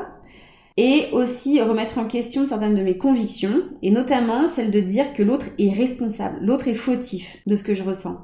Et 0.77 1.07
aussi 1.11 1.61
remettre 1.61 1.97
en 1.97 2.05
question 2.05 2.45
certaines 2.45 2.75
de 2.75 2.81
mes 2.81 2.97
convictions, 2.97 3.61
et 3.83 3.91
notamment 3.91 4.47
celle 4.47 4.71
de 4.71 4.79
dire 4.79 5.13
que 5.13 5.21
l'autre 5.21 5.47
est 5.59 5.71
responsable, 5.71 6.39
l'autre 6.41 6.67
est 6.69 6.73
fautif 6.73 7.37
de 7.45 7.55
ce 7.55 7.63
que 7.63 7.75
je 7.75 7.83
ressens. 7.83 8.17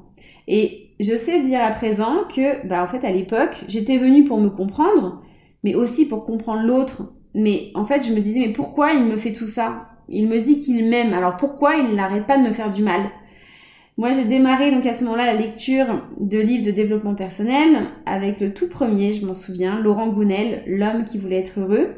Et 0.48 0.94
je 0.98 1.14
sais 1.14 1.42
dire 1.42 1.62
à 1.62 1.70
présent 1.70 2.24
que, 2.34 2.66
bah 2.66 2.82
en 2.82 2.88
fait 2.88 3.06
à 3.06 3.12
l'époque, 3.12 3.64
j'étais 3.68 3.98
venue 3.98 4.24
pour 4.24 4.40
me 4.40 4.48
comprendre, 4.48 5.22
mais 5.62 5.74
aussi 5.74 6.06
pour 6.06 6.24
comprendre 6.24 6.66
l'autre. 6.66 7.12
Mais 7.34 7.70
en 7.74 7.84
fait, 7.84 8.06
je 8.06 8.12
me 8.12 8.20
disais, 8.20 8.40
mais 8.40 8.52
pourquoi 8.52 8.92
il 8.92 9.04
me 9.04 9.16
fait 9.16 9.32
tout 9.32 9.46
ça? 9.46 9.88
Il 10.08 10.28
me 10.28 10.40
dit 10.40 10.58
qu'il 10.58 10.88
m'aime, 10.88 11.12
alors 11.12 11.36
pourquoi 11.36 11.76
il 11.76 11.94
n'arrête 11.94 12.26
pas 12.26 12.38
de 12.38 12.42
me 12.42 12.52
faire 12.52 12.70
du 12.70 12.82
mal? 12.82 13.10
Moi, 13.98 14.12
j'ai 14.12 14.24
démarré 14.24 14.70
donc 14.70 14.86
à 14.86 14.92
ce 14.92 15.02
moment-là 15.04 15.26
la 15.26 15.40
lecture 15.40 16.02
de 16.20 16.38
livres 16.38 16.64
de 16.64 16.70
développement 16.70 17.16
personnel 17.16 17.88
avec 18.06 18.38
le 18.38 18.54
tout 18.54 18.68
premier, 18.68 19.12
je 19.12 19.26
m'en 19.26 19.34
souviens, 19.34 19.80
Laurent 19.80 20.08
Gounel, 20.08 20.62
L'homme 20.66 21.04
qui 21.04 21.18
voulait 21.18 21.40
être 21.40 21.58
heureux. 21.58 21.88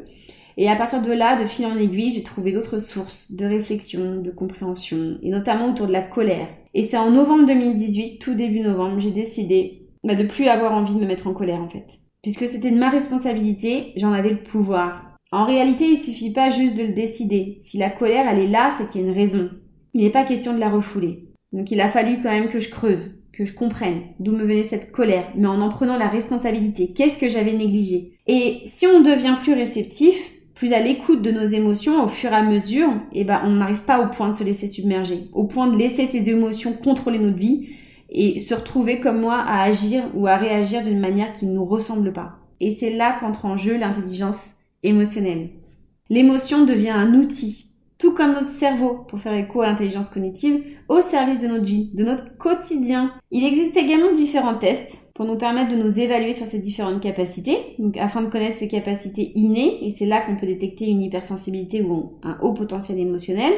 Et 0.56 0.68
à 0.68 0.76
partir 0.76 1.02
de 1.02 1.12
là, 1.12 1.40
de 1.40 1.46
fil 1.46 1.66
en 1.66 1.76
aiguille, 1.76 2.10
j'ai 2.10 2.22
trouvé 2.22 2.52
d'autres 2.52 2.78
sources 2.78 3.30
de 3.30 3.44
réflexion, 3.44 4.20
de 4.20 4.30
compréhension, 4.30 5.18
et 5.22 5.30
notamment 5.30 5.70
autour 5.70 5.86
de 5.86 5.92
la 5.92 6.02
colère. 6.02 6.48
Et 6.74 6.84
c'est 6.84 6.96
en 6.96 7.10
novembre 7.10 7.46
2018, 7.46 8.18
tout 8.18 8.34
début 8.34 8.60
novembre, 8.60 8.98
j'ai 8.98 9.10
décidé 9.10 9.88
bah, 10.02 10.14
de 10.14 10.26
plus 10.26 10.48
avoir 10.48 10.72
envie 10.72 10.94
de 10.94 11.00
me 11.00 11.06
mettre 11.06 11.26
en 11.26 11.34
colère 11.34 11.60
en 11.60 11.68
fait. 11.68 11.86
Puisque 12.22 12.46
c'était 12.46 12.70
de 12.70 12.78
ma 12.78 12.90
responsabilité, 12.90 13.92
j'en 13.96 14.12
avais 14.12 14.30
le 14.30 14.42
pouvoir. 14.42 15.09
En 15.32 15.46
réalité, 15.46 15.86
il 15.86 15.98
suffit 15.98 16.32
pas 16.32 16.50
juste 16.50 16.76
de 16.76 16.82
le 16.82 16.92
décider. 16.92 17.58
Si 17.60 17.78
la 17.78 17.90
colère, 17.90 18.26
elle 18.28 18.40
est 18.40 18.48
là, 18.48 18.72
c'est 18.76 18.86
qu'il 18.88 19.00
y 19.00 19.04
a 19.04 19.06
une 19.06 19.14
raison. 19.14 19.48
Il 19.94 20.02
n'est 20.02 20.10
pas 20.10 20.24
question 20.24 20.54
de 20.54 20.58
la 20.58 20.70
refouler. 20.70 21.28
Donc 21.52 21.70
il 21.70 21.80
a 21.80 21.88
fallu 21.88 22.20
quand 22.20 22.30
même 22.30 22.48
que 22.48 22.60
je 22.60 22.68
creuse, 22.68 23.22
que 23.32 23.44
je 23.44 23.52
comprenne 23.52 24.02
d'où 24.18 24.32
me 24.32 24.42
venait 24.42 24.64
cette 24.64 24.92
colère, 24.92 25.30
mais 25.36 25.46
en 25.46 25.60
en 25.60 25.68
prenant 25.68 25.96
la 25.96 26.08
responsabilité. 26.08 26.92
Qu'est-ce 26.92 27.18
que 27.18 27.28
j'avais 27.28 27.52
négligé? 27.52 28.18
Et 28.26 28.62
si 28.66 28.86
on 28.86 29.00
devient 29.00 29.36
plus 29.42 29.54
réceptif, 29.54 30.16
plus 30.54 30.72
à 30.72 30.80
l'écoute 30.80 31.22
de 31.22 31.30
nos 31.30 31.46
émotions 31.46 32.04
au 32.04 32.08
fur 32.08 32.32
et 32.32 32.36
à 32.36 32.42
mesure, 32.42 32.90
eh 33.12 33.24
ben 33.24 33.40
on 33.44 33.52
n'arrive 33.52 33.82
pas 33.82 34.04
au 34.04 34.10
point 34.10 34.28
de 34.28 34.34
se 34.34 34.44
laisser 34.44 34.66
submerger, 34.66 35.28
au 35.32 35.44
point 35.44 35.68
de 35.68 35.76
laisser 35.76 36.06
ces 36.06 36.28
émotions 36.28 36.72
contrôler 36.72 37.18
notre 37.18 37.38
vie 37.38 37.70
et 38.10 38.38
se 38.38 38.54
retrouver 38.54 39.00
comme 39.00 39.20
moi 39.20 39.36
à 39.36 39.62
agir 39.62 40.02
ou 40.14 40.26
à 40.26 40.36
réagir 40.36 40.82
d'une 40.82 41.00
manière 41.00 41.32
qui 41.32 41.46
ne 41.46 41.54
nous 41.54 41.64
ressemble 41.64 42.12
pas. 42.12 42.38
Et 42.60 42.72
c'est 42.72 42.90
là 42.90 43.16
qu'entre 43.18 43.46
en 43.46 43.56
jeu 43.56 43.78
l'intelligence 43.78 44.50
L'émotion 44.82 46.64
devient 46.64 46.90
un 46.90 47.14
outil 47.14 47.70
tout 48.00 48.14
comme 48.14 48.32
notre 48.32 48.54
cerveau, 48.54 49.04
pour 49.08 49.20
faire 49.20 49.34
écho 49.34 49.60
à 49.60 49.66
l'intelligence 49.66 50.08
cognitive, 50.08 50.64
au 50.88 51.02
service 51.02 51.38
de 51.38 51.46
notre 51.46 51.66
vie, 51.66 51.90
de 51.92 52.02
notre 52.02 52.36
quotidien. 52.38 53.12
Il 53.30 53.44
existe 53.44 53.76
également 53.76 54.12
différents 54.12 54.56
tests 54.56 54.96
pour 55.14 55.26
nous 55.26 55.36
permettre 55.36 55.70
de 55.70 55.82
nous 55.82 56.00
évaluer 56.00 56.32
sur 56.32 56.46
ces 56.46 56.60
différentes 56.60 57.02
capacités, 57.02 57.58
afin 57.98 58.22
de 58.22 58.30
connaître 58.30 58.56
ces 58.56 58.68
capacités 58.68 59.32
innées, 59.34 59.86
et 59.86 59.90
c'est 59.90 60.06
là 60.06 60.22
qu'on 60.22 60.36
peut 60.36 60.46
détecter 60.46 60.86
une 60.86 61.02
hypersensibilité 61.02 61.82
ou 61.82 62.14
un 62.22 62.38
haut 62.40 62.54
potentiel 62.54 62.98
émotionnel, 62.98 63.52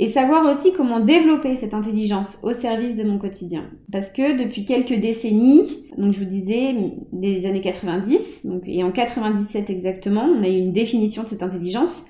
et 0.00 0.08
savoir 0.08 0.50
aussi 0.50 0.72
comment 0.72 0.98
développer 0.98 1.54
cette 1.54 1.74
intelligence 1.74 2.38
au 2.42 2.52
service 2.52 2.96
de 2.96 3.04
mon 3.04 3.18
quotidien. 3.18 3.66
Parce 3.92 4.10
que 4.10 4.36
depuis 4.42 4.64
quelques 4.64 4.98
décennies, 4.98 5.84
donc 5.96 6.12
je 6.14 6.18
vous 6.18 6.24
disais 6.24 6.74
des 7.12 7.46
années 7.46 7.60
90, 7.60 8.40
donc, 8.44 8.62
et 8.66 8.82
en 8.82 8.90
97 8.90 9.70
exactement, 9.70 10.24
on 10.24 10.42
a 10.42 10.48
eu 10.48 10.58
une 10.58 10.72
définition 10.72 11.22
de 11.22 11.28
cette 11.28 11.42
intelligence 11.44 12.02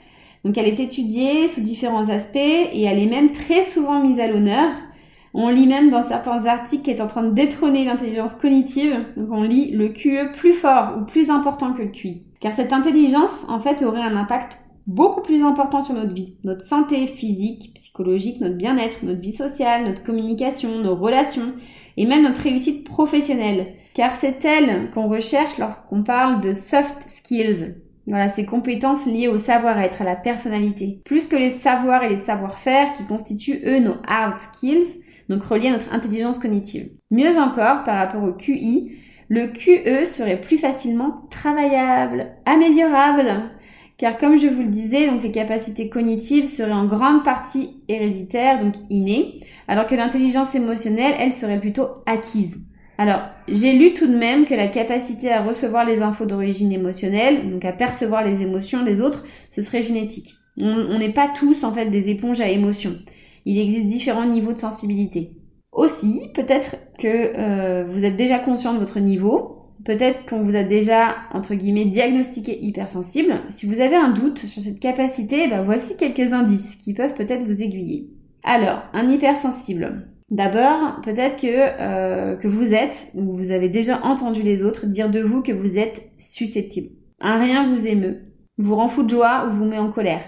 donc 0.45 0.57
elle 0.57 0.67
est 0.67 0.81
étudiée 0.81 1.49
sous 1.49 1.61
différents 1.61 2.09
aspects 2.09 2.37
et 2.37 2.83
elle 2.83 2.99
est 2.99 3.07
même 3.07 3.33
très 3.33 3.63
souvent 3.63 4.03
mise 4.03 4.21
à 4.21 4.27
l'honneur. 4.27 4.71
On 5.33 5.49
lit 5.49 5.67
même 5.67 5.91
dans 5.91 6.03
certains 6.03 6.47
articles 6.47 6.83
qu'elle 6.83 6.97
est 6.97 7.03
en 7.03 7.07
train 7.07 7.23
de 7.23 7.35
détrôner 7.35 7.85
l'intelligence 7.85 8.35
cognitive. 8.35 8.97
Donc 9.17 9.29
on 9.31 9.43
lit 9.43 9.71
le 9.73 9.89
QE 9.89 10.33
plus 10.33 10.55
fort 10.55 10.97
ou 10.99 11.05
plus 11.05 11.31
important 11.31 11.73
que 11.73 11.83
le 11.83 11.89
QI. 11.89 12.23
Car 12.41 12.55
cette 12.55 12.73
intelligence, 12.73 13.45
en 13.49 13.61
fait, 13.61 13.85
aurait 13.85 14.01
un 14.01 14.17
impact 14.17 14.59
beaucoup 14.91 15.23
plus 15.23 15.43
important 15.43 15.83
sur 15.83 15.95
notre 15.95 16.13
vie, 16.13 16.35
notre 16.45 16.65
santé 16.65 17.07
physique, 17.07 17.73
psychologique, 17.75 18.41
notre 18.41 18.57
bien-être, 18.57 19.05
notre 19.05 19.21
vie 19.21 19.33
sociale, 19.33 19.85
notre 19.85 20.03
communication, 20.03 20.81
nos 20.83 20.97
relations 20.97 21.53
et 21.97 22.07
même 22.07 22.23
notre 22.23 22.43
réussite 22.43 22.85
professionnelle. 22.87 23.75
Car 23.95 24.15
c'est 24.15 24.45
elle 24.45 24.91
qu'on 24.91 25.09
recherche 25.09 25.59
lorsqu'on 25.59 26.03
parle 26.03 26.41
de 26.41 26.53
soft 26.53 26.97
skills, 27.07 27.77
voilà, 28.07 28.29
ces 28.29 28.45
compétences 28.45 29.07
liées 29.07 29.29
au 29.29 29.39
savoir-être, 29.39 30.03
à 30.03 30.05
la 30.05 30.17
personnalité. 30.17 31.01
Plus 31.05 31.27
que 31.27 31.37
les 31.37 31.51
savoirs 31.51 32.03
et 32.03 32.09
les 32.09 32.17
savoir-faire 32.17 32.93
qui 32.95 33.05
constituent, 33.05 33.63
eux, 33.65 33.79
nos 33.79 33.97
hard 34.09 34.39
skills, 34.39 35.03
donc 35.29 35.45
reliés 35.45 35.69
à 35.69 35.73
notre 35.73 35.95
intelligence 35.95 36.39
cognitive. 36.39 36.91
Mieux 37.13 37.37
encore, 37.39 37.85
par 37.85 37.97
rapport 37.97 38.25
au 38.25 38.33
QI, 38.33 38.97
le 39.29 39.47
QE 39.47 40.05
serait 40.07 40.41
plus 40.41 40.59
facilement 40.59 41.23
travaillable, 41.31 42.33
améliorable. 42.47 43.51
Car 44.00 44.16
comme 44.16 44.38
je 44.38 44.47
vous 44.47 44.62
le 44.62 44.69
disais, 44.69 45.11
donc 45.11 45.23
les 45.23 45.30
capacités 45.30 45.90
cognitives 45.90 46.49
seraient 46.49 46.73
en 46.73 46.87
grande 46.87 47.23
partie 47.23 47.83
héréditaires, 47.87 48.59
donc 48.59 48.73
innées, 48.88 49.40
alors 49.69 49.87
que 49.87 49.95
l'intelligence 49.95 50.54
émotionnelle, 50.54 51.12
elle 51.19 51.33
serait 51.33 51.61
plutôt 51.61 51.87
acquise. 52.07 52.57
Alors, 52.97 53.21
j'ai 53.47 53.75
lu 53.75 53.92
tout 53.92 54.07
de 54.07 54.16
même 54.16 54.47
que 54.47 54.54
la 54.54 54.69
capacité 54.69 55.30
à 55.30 55.42
recevoir 55.42 55.85
les 55.85 56.00
infos 56.00 56.25
d'origine 56.25 56.73
émotionnelle, 56.73 57.50
donc 57.50 57.62
à 57.66 57.73
percevoir 57.73 58.25
les 58.25 58.40
émotions 58.40 58.85
des 58.85 59.02
autres, 59.02 59.23
ce 59.50 59.61
serait 59.61 59.83
génétique. 59.83 60.35
On 60.57 60.99
n'est 60.99 61.12
pas 61.12 61.28
tous 61.28 61.62
en 61.62 61.75
fait 61.75 61.90
des 61.90 62.09
éponges 62.09 62.40
à 62.40 62.49
émotions. 62.49 62.97
Il 63.45 63.59
existe 63.59 63.87
différents 63.87 64.25
niveaux 64.25 64.54
de 64.54 64.59
sensibilité. 64.59 65.33
Aussi, 65.73 66.23
peut-être 66.35 66.76
que 66.99 67.07
euh, 67.07 67.85
vous 67.87 68.07
êtes 68.07 68.16
déjà 68.16 68.38
conscient 68.38 68.73
de 68.73 68.78
votre 68.78 68.99
niveau, 68.99 69.60
peut-être 69.85 70.27
qu'on 70.27 70.43
vous 70.43 70.57
a 70.57 70.63
déjà, 70.63 71.17
entre 71.33 71.55
guillemets, 71.55 71.87
diagnostiqué 71.87 72.59
hypersensible. 72.63 73.41
Si 73.49 73.67
vous 73.67 73.81
avez 73.81 73.97
un 73.97 74.11
doute 74.11 74.39
sur 74.39 74.63
cette 74.63 74.81
capacité, 74.81 75.49
ben 75.49 75.63
voici 75.63 75.97
quelques 75.97 76.33
indices 76.33 76.77
qui 76.77 76.95
peuvent 76.95 77.15
peut-être 77.15 77.45
vous 77.45 77.63
aiguiller. 77.63 78.11
Alors, 78.43 78.83
un 78.93 79.09
hypersensible. 79.11 80.07
D'abord, 80.31 81.01
peut-être 81.03 81.37
que, 81.37 81.47
euh, 81.47 82.37
que 82.37 82.47
vous 82.47 82.73
êtes, 82.73 83.09
ou 83.15 83.35
vous 83.35 83.51
avez 83.51 83.69
déjà 83.69 84.01
entendu 84.05 84.43
les 84.43 84.63
autres 84.63 84.87
dire 84.87 85.11
de 85.11 85.21
vous 85.21 85.43
que 85.43 85.53
vous 85.53 85.77
êtes 85.77 86.03
susceptible. 86.19 86.91
Un 87.21 87.39
rien 87.39 87.69
vous 87.69 87.87
émeut, 87.87 88.23
vous 88.57 88.77
rend 88.77 88.89
fou 88.89 89.03
de 89.03 89.11
joie 89.11 89.47
ou 89.47 89.53
vous 89.53 89.65
met 89.65 89.79
en 89.79 89.91
colère. 89.91 90.23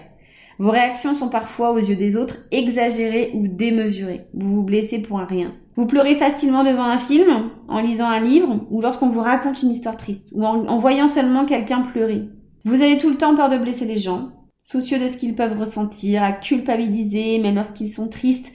Vos 0.63 0.71
réactions 0.71 1.13
sont 1.13 1.29
parfois 1.29 1.73
aux 1.73 1.79
yeux 1.79 1.97
des 1.97 2.15
autres 2.15 2.37
exagérées 2.53 3.33
ou 3.35 3.49
démesurées. 3.49 4.27
Vous 4.33 4.55
vous 4.55 4.63
blessez 4.63 5.03
pour 5.03 5.19
un 5.19 5.25
rien. 5.25 5.55
Vous 5.75 5.87
pleurez 5.87 6.15
facilement 6.15 6.63
devant 6.63 6.85
un 6.85 6.99
film, 6.99 7.51
en 7.67 7.81
lisant 7.81 8.07
un 8.07 8.21
livre, 8.21 8.65
ou 8.71 8.81
lorsqu'on 8.81 9.09
vous 9.09 9.19
raconte 9.19 9.61
une 9.61 9.73
histoire 9.73 9.97
triste, 9.97 10.29
ou 10.31 10.47
en, 10.47 10.65
en 10.69 10.79
voyant 10.79 11.09
seulement 11.09 11.47
quelqu'un 11.47 11.81
pleurer. 11.81 12.29
Vous 12.65 12.81
avez 12.81 12.97
tout 12.99 13.11
le 13.11 13.17
temps 13.17 13.35
peur 13.35 13.49
de 13.49 13.59
blesser 13.59 13.87
les 13.87 13.99
gens, 13.99 14.29
soucieux 14.63 15.01
de 15.01 15.09
ce 15.09 15.17
qu'ils 15.17 15.35
peuvent 15.35 15.59
ressentir, 15.59 16.23
à 16.23 16.31
culpabiliser, 16.31 17.41
même 17.41 17.57
lorsqu'ils 17.57 17.91
sont 17.91 18.07
tristes, 18.07 18.53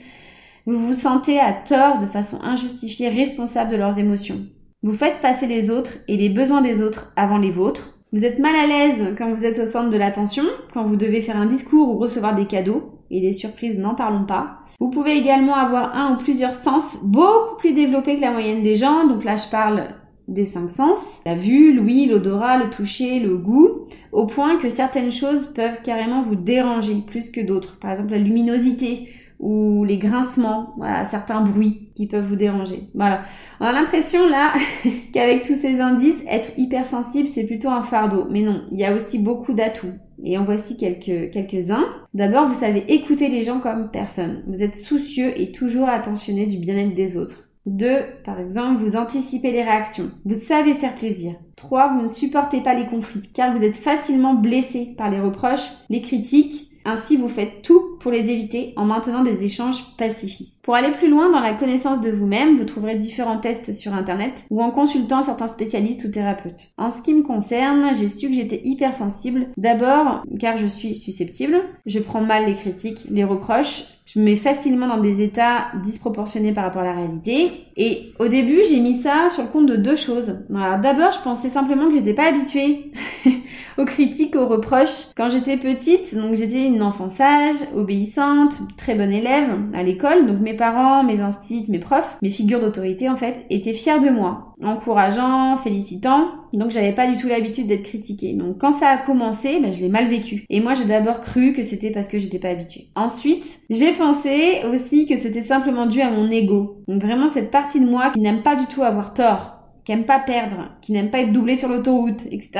vous 0.64 0.78
vous 0.78 0.94
sentez 0.94 1.38
à 1.38 1.52
tort 1.52 1.98
de 1.98 2.06
façon 2.06 2.40
injustifiée 2.40 3.10
responsable 3.10 3.70
de 3.70 3.76
leurs 3.76 3.98
émotions. 3.98 4.46
Vous 4.82 4.94
faites 4.94 5.20
passer 5.20 5.46
les 5.46 5.68
autres 5.68 5.98
et 6.08 6.16
les 6.16 6.30
besoins 6.30 6.62
des 6.62 6.80
autres 6.80 7.12
avant 7.16 7.36
les 7.36 7.50
vôtres. 7.50 7.97
Vous 8.10 8.24
êtes 8.24 8.38
mal 8.38 8.56
à 8.56 8.66
l'aise 8.66 9.14
quand 9.18 9.30
vous 9.34 9.44
êtes 9.44 9.58
au 9.58 9.66
centre 9.66 9.90
de 9.90 9.96
l'attention, 9.98 10.44
quand 10.72 10.84
vous 10.84 10.96
devez 10.96 11.20
faire 11.20 11.36
un 11.36 11.44
discours 11.44 11.90
ou 11.90 11.98
recevoir 11.98 12.34
des 12.34 12.46
cadeaux, 12.46 12.94
et 13.10 13.20
des 13.20 13.34
surprises 13.34 13.78
n'en 13.78 13.94
parlons 13.94 14.24
pas. 14.24 14.60
Vous 14.80 14.88
pouvez 14.88 15.18
également 15.18 15.54
avoir 15.54 15.94
un 15.94 16.14
ou 16.14 16.16
plusieurs 16.16 16.54
sens 16.54 16.98
beaucoup 17.02 17.56
plus 17.58 17.74
développés 17.74 18.16
que 18.16 18.22
la 18.22 18.30
moyenne 18.30 18.62
des 18.62 18.76
gens, 18.76 19.06
donc 19.06 19.24
là 19.24 19.36
je 19.36 19.50
parle 19.50 19.88
des 20.26 20.46
cinq 20.46 20.70
sens, 20.70 21.20
la 21.26 21.34
vue, 21.34 21.74
l'ouïe, 21.74 22.06
l'odorat, 22.06 22.56
le 22.56 22.70
toucher, 22.70 23.20
le 23.20 23.36
goût, 23.36 23.86
au 24.12 24.26
point 24.26 24.56
que 24.56 24.70
certaines 24.70 25.10
choses 25.10 25.52
peuvent 25.54 25.82
carrément 25.82 26.22
vous 26.22 26.36
déranger 26.36 27.02
plus 27.06 27.30
que 27.30 27.40
d'autres. 27.42 27.78
Par 27.78 27.92
exemple 27.92 28.12
la 28.12 28.18
luminosité 28.18 29.08
ou 29.38 29.84
les 29.84 29.98
grincements, 29.98 30.74
voilà, 30.76 31.04
certains 31.04 31.40
bruits 31.40 31.90
qui 31.94 32.06
peuvent 32.06 32.26
vous 32.26 32.36
déranger. 32.36 32.88
Voilà. 32.94 33.22
On 33.60 33.66
a 33.66 33.72
l'impression 33.72 34.28
là 34.28 34.52
qu'avec 35.12 35.42
tous 35.42 35.54
ces 35.54 35.80
indices, 35.80 36.22
être 36.28 36.50
hypersensible, 36.56 37.28
c'est 37.28 37.46
plutôt 37.46 37.68
un 37.68 37.82
fardeau. 37.82 38.26
Mais 38.30 38.42
non, 38.42 38.62
il 38.72 38.78
y 38.78 38.84
a 38.84 38.94
aussi 38.94 39.18
beaucoup 39.18 39.52
d'atouts. 39.52 39.92
Et 40.24 40.36
en 40.36 40.44
voici 40.44 40.76
quelques, 40.76 41.30
quelques-uns. 41.30 41.84
D'abord, 42.14 42.48
vous 42.48 42.54
savez 42.54 42.84
écouter 42.92 43.28
les 43.28 43.44
gens 43.44 43.60
comme 43.60 43.90
personne. 43.90 44.42
Vous 44.48 44.62
êtes 44.62 44.74
soucieux 44.74 45.38
et 45.40 45.52
toujours 45.52 45.88
attentionné 45.88 46.46
du 46.46 46.58
bien-être 46.58 46.94
des 46.94 47.16
autres. 47.16 47.48
Deux, 47.66 48.00
Par 48.24 48.40
exemple, 48.40 48.82
vous 48.82 48.96
anticipez 48.96 49.52
les 49.52 49.62
réactions. 49.62 50.10
Vous 50.24 50.34
savez 50.34 50.74
faire 50.74 50.94
plaisir. 50.94 51.34
Trois, 51.54 51.92
Vous 51.92 52.02
ne 52.04 52.08
supportez 52.08 52.62
pas 52.62 52.74
les 52.74 52.86
conflits 52.86 53.28
car 53.34 53.54
vous 53.54 53.62
êtes 53.62 53.76
facilement 53.76 54.34
blessé 54.34 54.94
par 54.96 55.10
les 55.10 55.20
reproches, 55.20 55.70
les 55.90 56.00
critiques. 56.00 56.67
Ainsi, 56.84 57.16
vous 57.16 57.28
faites 57.28 57.62
tout 57.62 57.96
pour 58.00 58.10
les 58.10 58.30
éviter 58.30 58.72
en 58.76 58.84
maintenant 58.84 59.22
des 59.22 59.44
échanges 59.44 59.84
pacifistes. 59.96 60.57
Pour 60.68 60.74
aller 60.74 60.92
plus 60.92 61.08
loin 61.08 61.30
dans 61.30 61.40
la 61.40 61.54
connaissance 61.54 62.02
de 62.02 62.10
vous-même, 62.10 62.58
vous 62.58 62.66
trouverez 62.66 62.96
différents 62.96 63.38
tests 63.38 63.72
sur 63.72 63.94
internet 63.94 64.44
ou 64.50 64.60
en 64.60 64.70
consultant 64.70 65.22
certains 65.22 65.48
spécialistes 65.48 66.04
ou 66.04 66.10
thérapeutes. 66.10 66.66
En 66.76 66.90
ce 66.90 67.00
qui 67.00 67.14
me 67.14 67.22
concerne, 67.22 67.94
j'ai 67.94 68.06
su 68.06 68.28
que 68.28 68.34
j'étais 68.34 68.60
hypersensible. 68.64 69.46
D'abord 69.56 70.24
car 70.38 70.58
je 70.58 70.66
suis 70.66 70.94
susceptible, 70.94 71.56
je 71.86 72.00
prends 72.00 72.20
mal 72.20 72.44
les 72.44 72.54
critiques, 72.54 73.06
les 73.08 73.24
reproches, 73.24 73.84
je 74.12 74.18
me 74.18 74.24
mets 74.24 74.36
facilement 74.36 74.86
dans 74.86 75.00
des 75.00 75.20
états 75.20 75.66
disproportionnés 75.82 76.54
par 76.54 76.64
rapport 76.64 76.80
à 76.80 76.86
la 76.86 76.94
réalité. 76.94 77.50
Et 77.76 78.14
au 78.18 78.28
début, 78.28 78.62
j'ai 78.66 78.80
mis 78.80 78.94
ça 78.94 79.28
sur 79.28 79.42
le 79.42 79.50
compte 79.50 79.66
de 79.66 79.76
deux 79.76 79.96
choses. 79.96 80.38
D'abord, 80.48 81.12
je 81.12 81.22
pensais 81.22 81.50
simplement 81.50 81.88
que 81.88 81.92
j'étais 81.92 82.14
pas 82.14 82.28
habituée 82.28 82.90
aux 83.78 83.84
critiques, 83.84 84.34
aux 84.34 84.46
reproches. 84.46 85.12
Quand 85.14 85.28
j'étais 85.28 85.58
petite, 85.58 86.14
donc 86.14 86.36
j'étais 86.36 86.64
une 86.64 86.80
enfant 86.80 87.10
sage, 87.10 87.56
obéissante, 87.74 88.58
très 88.78 88.94
bonne 88.94 89.12
élève 89.12 89.50
à 89.74 89.82
l'école. 89.82 90.26
Donc 90.26 90.40
mes 90.40 90.54
parents, 90.58 91.02
mes 91.02 91.20
instits, 91.20 91.64
mes 91.68 91.78
profs, 91.78 92.18
mes 92.20 92.28
figures 92.28 92.60
d'autorité 92.60 93.08
en 93.08 93.16
fait, 93.16 93.46
étaient 93.48 93.72
fiers 93.72 94.00
de 94.00 94.10
moi 94.10 94.48
encourageant, 94.62 95.56
félicitant. 95.56 96.28
Donc 96.52 96.70
j'avais 96.70 96.92
pas 96.92 97.10
du 97.10 97.16
tout 97.16 97.28
l'habitude 97.28 97.66
d'être 97.66 97.84
critiquée. 97.84 98.32
Donc 98.32 98.58
quand 98.58 98.72
ça 98.72 98.88
a 98.88 98.98
commencé, 98.98 99.60
ben, 99.60 99.72
je 99.72 99.80
l'ai 99.80 99.88
mal 99.88 100.08
vécu. 100.08 100.44
Et 100.50 100.60
moi 100.60 100.74
j'ai 100.74 100.84
d'abord 100.84 101.20
cru 101.20 101.52
que 101.52 101.62
c'était 101.62 101.90
parce 101.90 102.08
que 102.08 102.18
j'étais 102.18 102.38
pas 102.38 102.48
habituée. 102.48 102.88
Ensuite, 102.94 103.60
j'ai 103.70 103.92
pensé 103.92 104.62
aussi 104.72 105.06
que 105.06 105.16
c'était 105.16 105.42
simplement 105.42 105.86
dû 105.86 106.00
à 106.00 106.10
mon 106.10 106.30
ego. 106.30 106.82
Donc 106.88 107.02
vraiment 107.02 107.28
cette 107.28 107.50
partie 107.50 107.80
de 107.80 107.88
moi 107.88 108.10
qui 108.10 108.20
n'aime 108.20 108.42
pas 108.42 108.56
du 108.56 108.66
tout 108.66 108.82
avoir 108.82 109.14
tort, 109.14 109.58
qui 109.84 109.92
aime 109.92 110.04
pas 110.04 110.18
perdre, 110.18 110.70
qui 110.82 110.92
n'aime 110.92 111.10
pas 111.10 111.20
être 111.20 111.32
doublé 111.32 111.56
sur 111.56 111.68
l'autoroute, 111.68 112.26
etc. 112.30 112.50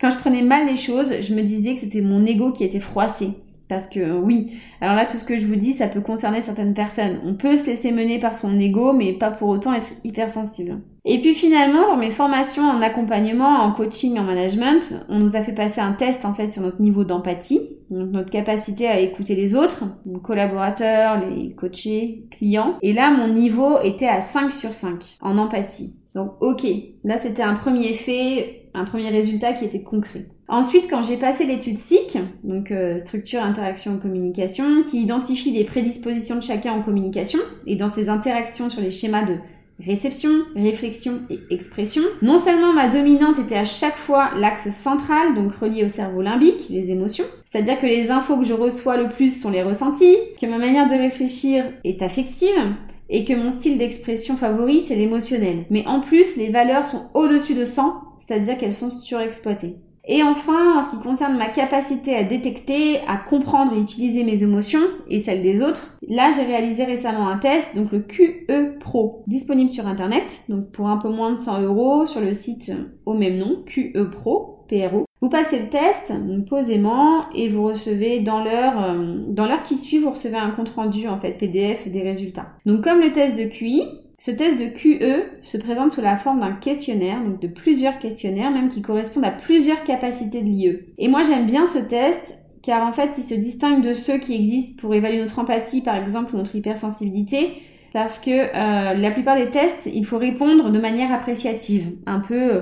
Quand 0.00 0.10
je 0.10 0.18
prenais 0.18 0.42
mal 0.42 0.66
les 0.66 0.76
choses, 0.76 1.20
je 1.20 1.34
me 1.34 1.42
disais 1.42 1.74
que 1.74 1.80
c'était 1.80 2.00
mon 2.00 2.24
ego 2.26 2.52
qui 2.52 2.64
était 2.64 2.80
froissé. 2.80 3.30
Parce 3.68 3.88
que 3.88 4.18
oui, 4.18 4.58
alors 4.80 4.94
là 4.94 5.06
tout 5.06 5.16
ce 5.16 5.24
que 5.24 5.38
je 5.38 5.46
vous 5.46 5.56
dis, 5.56 5.72
ça 5.72 5.88
peut 5.88 6.00
concerner 6.00 6.42
certaines 6.42 6.74
personnes. 6.74 7.20
On 7.24 7.34
peut 7.34 7.56
se 7.56 7.66
laisser 7.66 7.92
mener 7.92 8.18
par 8.18 8.34
son 8.34 8.58
ego, 8.58 8.92
mais 8.92 9.14
pas 9.14 9.30
pour 9.30 9.48
autant 9.48 9.72
être 9.72 9.88
hypersensible. 10.04 10.80
Et 11.06 11.20
puis 11.20 11.34
finalement, 11.34 11.86
dans 11.86 11.96
mes 11.96 12.10
formations 12.10 12.62
en 12.62 12.80
accompagnement, 12.80 13.60
en 13.60 13.72
coaching, 13.72 14.18
en 14.18 14.22
management, 14.22 14.94
on 15.08 15.18
nous 15.18 15.36
a 15.36 15.42
fait 15.42 15.52
passer 15.52 15.80
un 15.80 15.92
test 15.92 16.24
en 16.24 16.34
fait 16.34 16.48
sur 16.48 16.62
notre 16.62 16.80
niveau 16.80 17.04
d'empathie, 17.04 17.60
donc 17.90 18.10
notre 18.10 18.30
capacité 18.30 18.88
à 18.88 19.00
écouter 19.00 19.34
les 19.34 19.54
autres, 19.54 19.84
nos 20.06 20.18
collaborateurs, 20.20 21.20
les 21.28 21.54
coachés, 21.54 22.26
clients. 22.30 22.76
Et 22.80 22.94
là, 22.94 23.10
mon 23.10 23.28
niveau 23.28 23.78
était 23.82 24.08
à 24.08 24.22
5 24.22 24.52
sur 24.52 24.72
5 24.72 25.16
en 25.20 25.36
empathie. 25.36 25.96
Donc 26.14 26.32
ok, 26.40 26.64
là 27.02 27.18
c'était 27.20 27.42
un 27.42 27.54
premier 27.54 27.92
fait, 27.94 28.68
un 28.72 28.84
premier 28.84 29.08
résultat 29.08 29.52
qui 29.52 29.64
était 29.64 29.82
concret. 29.82 30.26
Ensuite, 30.46 30.90
quand 30.90 31.02
j'ai 31.02 31.16
passé 31.16 31.46
l'étude 31.46 31.78
SIC, 31.78 32.18
donc 32.42 32.70
euh, 32.70 32.98
structure, 32.98 33.42
interaction, 33.42 33.98
communication, 33.98 34.82
qui 34.82 35.00
identifie 35.00 35.52
les 35.52 35.64
prédispositions 35.64 36.36
de 36.36 36.42
chacun 36.42 36.72
en 36.72 36.82
communication 36.82 37.38
et 37.66 37.76
dans 37.76 37.88
ses 37.88 38.10
interactions 38.10 38.68
sur 38.68 38.82
les 38.82 38.90
schémas 38.90 39.24
de 39.24 39.36
réception, 39.84 40.30
réflexion 40.54 41.20
et 41.30 41.40
expression. 41.50 42.02
Non 42.20 42.38
seulement 42.38 42.72
ma 42.72 42.88
dominante 42.88 43.38
était 43.38 43.56
à 43.56 43.64
chaque 43.64 43.96
fois 43.96 44.30
l'axe 44.36 44.70
central, 44.70 45.34
donc 45.34 45.52
relié 45.54 45.84
au 45.84 45.88
cerveau 45.88 46.20
limbique, 46.20 46.68
les 46.68 46.90
émotions, 46.90 47.24
c'est-à-dire 47.50 47.78
que 47.78 47.86
les 47.86 48.10
infos 48.10 48.38
que 48.38 48.44
je 48.44 48.52
reçois 48.52 48.96
le 48.96 49.08
plus 49.08 49.40
sont 49.40 49.50
les 49.50 49.62
ressentis, 49.62 50.16
que 50.40 50.46
ma 50.46 50.58
manière 50.58 50.88
de 50.88 50.94
réfléchir 50.94 51.64
est 51.84 52.02
affective, 52.02 52.74
et 53.08 53.24
que 53.24 53.34
mon 53.34 53.50
style 53.50 53.78
d'expression 53.78 54.36
favori, 54.36 54.82
c'est 54.82 54.96
l'émotionnel. 54.96 55.64
Mais 55.70 55.86
en 55.86 56.00
plus, 56.00 56.36
les 56.36 56.48
valeurs 56.48 56.84
sont 56.84 57.10
au-dessus 57.14 57.54
de 57.54 57.64
100, 57.64 57.94
c'est-à-dire 58.18 58.56
qu'elles 58.56 58.72
sont 58.72 58.90
surexploitées. 58.90 59.76
Et 60.06 60.22
enfin, 60.22 60.78
en 60.78 60.82
ce 60.82 60.90
qui 60.90 61.02
concerne 61.02 61.38
ma 61.38 61.48
capacité 61.48 62.14
à 62.14 62.24
détecter, 62.24 62.98
à 63.08 63.16
comprendre 63.16 63.74
et 63.74 63.80
utiliser 63.80 64.22
mes 64.22 64.42
émotions 64.42 64.82
et 65.08 65.18
celles 65.18 65.42
des 65.42 65.62
autres, 65.62 65.96
là 66.06 66.30
j'ai 66.30 66.42
réalisé 66.42 66.84
récemment 66.84 67.28
un 67.28 67.38
test, 67.38 67.74
donc 67.74 67.90
le 67.90 68.00
QE 68.00 68.78
Pro, 68.80 69.24
disponible 69.26 69.70
sur 69.70 69.86
internet, 69.86 70.40
donc 70.50 70.70
pour 70.72 70.88
un 70.88 70.98
peu 70.98 71.08
moins 71.08 71.32
de 71.32 71.38
100 71.38 71.62
euros 71.62 72.06
sur 72.06 72.20
le 72.20 72.34
site 72.34 72.70
au 73.06 73.14
même 73.14 73.38
nom, 73.38 73.62
QE 73.64 74.10
Pro, 74.10 74.66
PRO. 74.68 75.06
Vous 75.22 75.30
passez 75.30 75.58
le 75.58 75.68
test 75.70 76.12
posément 76.50 77.30
et 77.34 77.48
vous 77.48 77.64
recevez 77.64 78.20
dans 78.20 78.44
l'heure 78.44 78.82
euh, 78.82 79.24
dans 79.28 79.46
l'heure 79.46 79.62
qui 79.62 79.76
suit, 79.76 79.98
vous 79.98 80.10
recevez 80.10 80.36
un 80.36 80.50
compte 80.50 80.68
rendu 80.68 81.08
en 81.08 81.18
fait 81.18 81.32
PDF 81.38 81.88
des 81.88 82.02
résultats. 82.02 82.48
Donc 82.66 82.84
comme 82.84 83.00
le 83.00 83.10
test 83.10 83.38
de 83.38 83.44
QI, 83.44 83.84
ce 84.24 84.30
test 84.30 84.58
de 84.58 84.68
QE 84.68 85.42
se 85.42 85.58
présente 85.58 85.92
sous 85.92 86.00
la 86.00 86.16
forme 86.16 86.40
d'un 86.40 86.52
questionnaire, 86.52 87.22
donc 87.22 87.40
de 87.40 87.46
plusieurs 87.46 87.98
questionnaires, 87.98 88.50
même 88.50 88.70
qui 88.70 88.80
correspondent 88.80 89.26
à 89.26 89.30
plusieurs 89.30 89.84
capacités 89.84 90.40
de 90.40 90.46
l'IE. 90.46 90.78
Et 90.96 91.08
moi 91.08 91.22
j'aime 91.24 91.44
bien 91.44 91.66
ce 91.66 91.76
test 91.76 92.38
car 92.62 92.86
en 92.86 92.92
fait 92.92 93.10
il 93.18 93.22
se 93.22 93.34
distingue 93.34 93.82
de 93.82 93.92
ceux 93.92 94.16
qui 94.16 94.34
existent 94.34 94.80
pour 94.80 94.94
évaluer 94.94 95.20
notre 95.20 95.40
empathie 95.40 95.82
par 95.82 95.96
exemple 95.96 96.34
ou 96.34 96.38
notre 96.38 96.56
hypersensibilité 96.56 97.52
parce 97.92 98.18
que 98.18 98.30
euh, 98.30 98.94
la 98.94 99.10
plupart 99.10 99.36
des 99.36 99.50
tests 99.50 99.90
il 99.92 100.06
faut 100.06 100.16
répondre 100.16 100.70
de 100.70 100.80
manière 100.80 101.12
appréciative, 101.12 101.92
un 102.06 102.20
peu 102.20 102.34
euh, 102.34 102.60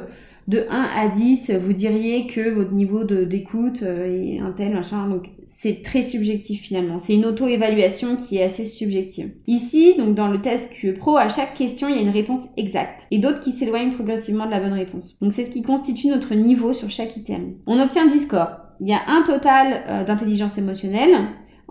de 0.49 0.67
1 0.69 0.89
à 0.95 1.09
10, 1.09 1.53
vous 1.61 1.73
diriez 1.73 2.27
que 2.27 2.51
votre 2.51 2.73
niveau 2.73 3.05
d'écoute 3.05 3.83
euh, 3.83 4.07
est 4.07 4.41
un 4.41 4.51
tel, 4.53 4.75
machin. 4.75 5.09
Donc, 5.09 5.31
c'est 5.47 5.83
très 5.83 6.03
subjectif 6.03 6.63
finalement. 6.63 6.99
C'est 6.99 7.15
une 7.15 7.25
auto-évaluation 7.25 8.17
qui 8.17 8.39
est 8.39 8.43
assez 8.43 8.65
subjective. 8.65 9.31
Ici, 9.47 9.95
donc 9.97 10.17
dans 10.17 10.27
le 10.27 10.41
test 10.41 10.73
QE 10.73 10.95
Pro, 10.95 11.17
à 11.17 11.29
chaque 11.29 11.55
question, 11.55 11.89
il 11.89 11.95
y 11.95 11.99
a 11.99 12.03
une 12.03 12.11
réponse 12.11 12.41
exacte 12.57 13.07
et 13.13 13.19
d'autres 13.19 13.41
qui 13.41 13.53
s'éloignent 13.53 13.93
progressivement 13.93 14.47
de 14.47 14.51
la 14.51 14.61
bonne 14.61 14.73
réponse. 14.73 15.17
Donc, 15.21 15.33
c'est 15.33 15.45
ce 15.45 15.51
qui 15.51 15.63
constitue 15.63 16.09
notre 16.09 16.35
niveau 16.35 16.73
sur 16.73 16.91
chaque 16.91 17.17
item. 17.17 17.55
On 17.69 17.79
obtient 17.79 18.07
10 18.07 18.25
scores. 18.25 18.57
Il 18.81 18.89
y 18.89 18.93
a 18.93 19.03
un 19.07 19.23
total 19.23 19.85
euh, 19.87 20.05
d'intelligence 20.05 20.59
émotionnelle, 20.59 21.17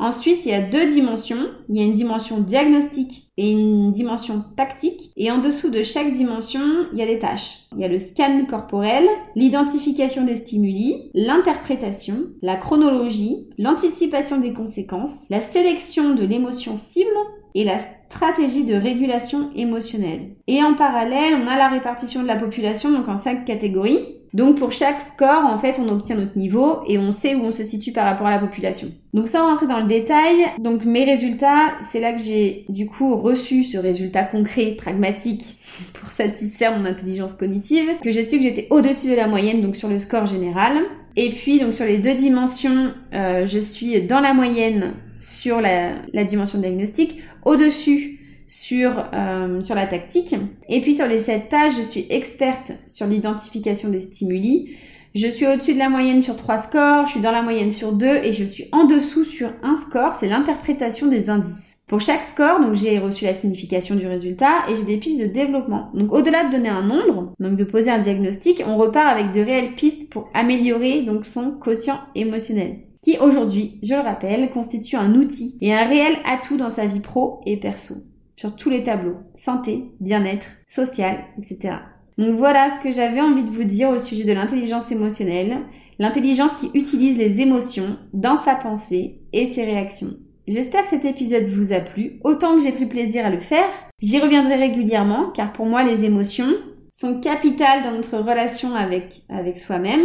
Ensuite, 0.02 0.48
il 0.48 0.52
y 0.52 0.56
a 0.56 0.68
deux 0.68 0.88
dimensions. 0.88 1.46
Il 1.70 1.78
y 1.78 1.80
a 1.80 1.86
une 1.86 1.94
dimension 1.94 2.40
diagnostique 2.40 3.28
et 3.38 3.52
une 3.52 3.92
dimension 3.92 4.44
tactique. 4.58 5.12
Et 5.16 5.32
en 5.32 5.38
dessous 5.38 5.70
de 5.70 5.84
chaque 5.84 6.12
dimension, 6.12 6.60
il 6.92 6.98
y 6.98 7.04
a 7.04 7.06
des 7.06 7.20
tâches. 7.20 7.60
Il 7.76 7.82
y 7.82 7.86
a 7.86 7.88
le 7.88 8.00
scan 8.00 8.46
corporel, 8.50 9.08
l'identification 9.36 10.26
des 10.26 10.38
stimuli, 10.38 11.12
l'interprétation, 11.14 12.16
la 12.42 12.56
chronologie, 12.56 13.48
l'anticipation 13.60 14.40
des 14.40 14.54
conséquences, 14.54 15.28
la 15.30 15.40
sélection 15.40 16.16
de 16.16 16.26
l'émotion 16.26 16.78
cible 16.78 17.10
et 17.54 17.64
la 17.64 17.78
stratégie 17.78 18.66
de 18.66 18.74
régulation 18.74 19.52
émotionnelle. 19.56 20.32
Et 20.48 20.64
en 20.64 20.74
parallèle, 20.74 21.36
on 21.36 21.48
a 21.48 21.58
la 21.58 21.70
répartition 21.70 22.24
de 22.24 22.28
la 22.28 22.38
population, 22.38 22.92
donc 22.92 23.08
en 23.08 23.18
cinq 23.18 23.46
catégories. 23.46 24.21
Donc 24.34 24.58
pour 24.58 24.72
chaque 24.72 25.02
score, 25.02 25.46
en 25.46 25.60
fait, 25.60 25.78
on 25.80 25.89
obtient 25.89 26.15
notre 26.15 26.38
niveau 26.38 26.80
et 26.88 26.98
on 26.98 27.12
sait 27.12 27.36
où 27.36 27.41
on 27.41 27.52
se 27.52 27.63
situe 27.63 27.91
par 27.91 28.06
rapport 28.06 28.28
à 28.28 28.32
la 28.32 28.39
population. 28.39 28.88
Donc 29.13 29.28
sans 29.28 29.46
rentrer 29.46 29.67
dans 29.67 29.80
le 29.80 29.88
détail, 29.88 30.46
donc 30.60 30.86
mes 30.86 31.04
résultats, 31.04 31.74
c'est 31.82 32.00
là 32.00 32.13
que 32.13 32.22
j'ai 32.22 32.65
du 32.70 32.88
coup 32.88 33.15
reçu 33.15 33.63
ce 33.63 33.78
résultat 33.78 34.24
concret, 34.24 34.76
pragmatique, 34.78 35.58
pour 35.94 36.12
satisfaire 36.12 36.78
mon 36.78 36.86
intelligence 36.86 37.34
cognitive, 37.34 37.89
que 38.02 38.12
j'ai 38.12 38.24
su 38.24 38.38
que 38.38 38.44
j'étais 38.44 38.67
au-dessus 38.70 39.10
de 39.10 39.15
la 39.15 39.28
moyenne, 39.28 39.62
donc 39.62 39.76
sur 39.76 39.89
le 39.89 40.00
score 40.00 40.28
général. 40.28 40.78
Et 41.17 41.32
puis 41.32 41.60
donc 41.60 41.74
sur 41.74 41.86
les 41.86 41.98
deux 41.98 42.15
dimensions, 42.15 42.94
euh, 43.13 43.46
je 43.46 43.60
suis 43.60 44.02
dans 44.04 44.22
la 44.22 44.34
moyenne 44.34 44.94
sur 45.20 45.60
la, 45.60 45.91
la 46.13 46.24
dimension 46.24 46.58
diagnostique, 46.58 47.22
au-dessus 47.44 48.21
sur, 48.52 49.06
euh, 49.14 49.64
sur 49.64 49.76
la 49.76 49.88
tactique. 49.88 50.36
Et 50.68 50.82
puis 50.82 50.94
sur 50.94 51.08
les 51.08 51.18
sept 51.18 51.48
tâches, 51.48 51.78
je 51.78 51.82
suis 51.82 52.06
experte 52.10 52.74
sur 52.90 53.08
l'identification 53.08 53.90
des 53.90 54.02
stimuli. 54.02 54.72
Je 55.16 55.28
suis 55.28 55.48
au-dessus 55.48 55.74
de 55.74 55.80
la 55.80 55.90
moyenne 55.90 56.22
sur 56.22 56.36
trois 56.36 56.58
scores, 56.58 57.06
je 57.06 57.12
suis 57.12 57.22
dans 57.22 57.32
la 57.32 57.44
moyenne 57.44 57.72
sur 57.72 57.94
deux 57.94 58.18
et 58.24 58.34
je 58.34 58.44
suis 58.44 58.68
en 58.74 58.86
dessous 58.86 59.24
sur 59.24 59.52
un 59.64 59.76
score, 59.78 60.16
c'est 60.16 60.28
l'interprétation 60.28 61.08
des 61.08 61.30
indices. 61.30 61.78
Pour 61.88 62.00
chaque 62.00 62.24
score, 62.24 62.62
donc 62.62 62.76
j'ai 62.76 63.00
reçu 63.00 63.26
la 63.26 63.34
signification 63.34 63.96
du 63.96 64.08
résultat 64.08 64.70
et 64.70 64.76
j'ai 64.76 64.86
des 64.86 64.98
pistes 64.98 65.20
de 65.20 65.26
développement. 65.26 65.90
Donc 65.94 66.14
au-delà 66.14 66.46
de 66.46 66.52
donner 66.52 66.70
un 66.70 66.84
nombre, 66.84 67.34
donc 67.40 67.58
de 67.58 67.64
poser 67.64 67.90
un 67.90 68.00
diagnostic, 68.00 68.64
on 68.66 68.78
repart 68.78 69.08
avec 69.08 69.32
de 69.32 69.42
réelles 69.42 69.76
pistes 69.76 70.10
pour 70.10 70.30
améliorer 70.34 71.02
donc 71.04 71.26
son 71.26 71.52
quotient 71.52 72.00
émotionnel 72.16 72.80
qui 73.02 73.18
aujourd'hui, 73.18 73.80
je 73.82 73.96
le 73.96 74.02
rappelle, 74.02 74.52
constitue 74.52 74.96
un 74.96 75.16
outil 75.16 75.58
et 75.60 75.74
un 75.74 75.86
réel 75.86 76.18
atout 76.24 76.56
dans 76.56 76.70
sa 76.70 76.86
vie 76.86 77.00
pro 77.00 77.42
et 77.48 77.58
perso 77.58 77.96
sur 78.36 78.56
tous 78.56 78.70
les 78.70 78.84
tableaux, 78.84 79.17
santé, 79.36 79.91
bien-être, 80.00 80.48
social, 80.67 81.26
etc. 81.38 81.76
Donc 82.17 82.36
voilà 82.36 82.70
ce 82.70 82.80
que 82.82 82.91
j'avais 82.91 83.22
envie 83.22 83.44
de 83.44 83.50
vous 83.50 83.63
dire 83.63 83.89
au 83.89 84.00
sujet 84.00 84.24
de 84.24 84.34
l'intelligence 84.34 84.91
émotionnelle, 84.91 85.60
l'intelligence 86.00 86.54
qui 86.56 86.70
utilise 86.74 87.17
les 87.17 87.41
émotions 87.41 87.98
dans 88.13 88.38
sa 88.38 88.56
pensée 88.56 89.22
et 89.34 89.46
ses 89.46 89.63
réactions. 89.63 90.15
J'espère 90.48 90.84
que 90.84 90.89
cet 90.89 91.06
épisode 91.06 91.46
vous 91.46 91.72
a 91.72 91.80
plu, 91.80 92.20
autant 92.24 92.56
que 92.56 92.63
j'ai 92.63 92.72
pris 92.72 92.88
plaisir 92.88 93.26
à 93.26 93.30
le 93.30 93.39
faire. 93.39 93.70
J'y 94.00 94.20
reviendrai 94.20 94.56
régulièrement, 94.56 95.30
car 95.30 95.54
pour 95.54 95.65
moi 95.65 95.84
les 95.84 96.04
émotions 96.04 96.52
sont 96.91 97.22
capitales 97.22 97.84
dans 97.84 97.91
notre 97.91 98.17
relation 98.17 98.76
avec, 98.76 99.22
avec 99.30 99.60
soi-même, 99.60 100.02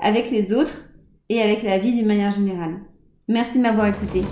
avec 0.00 0.30
les 0.30 0.52
autres 0.52 0.88
et 1.28 1.42
avec 1.42 1.62
la 1.62 1.78
vie 1.78 1.92
d'une 1.92 2.06
manière 2.06 2.30
générale. 2.30 2.76
Merci 3.28 3.58
de 3.58 3.62
m'avoir 3.62 3.88
écouté. 3.88 4.22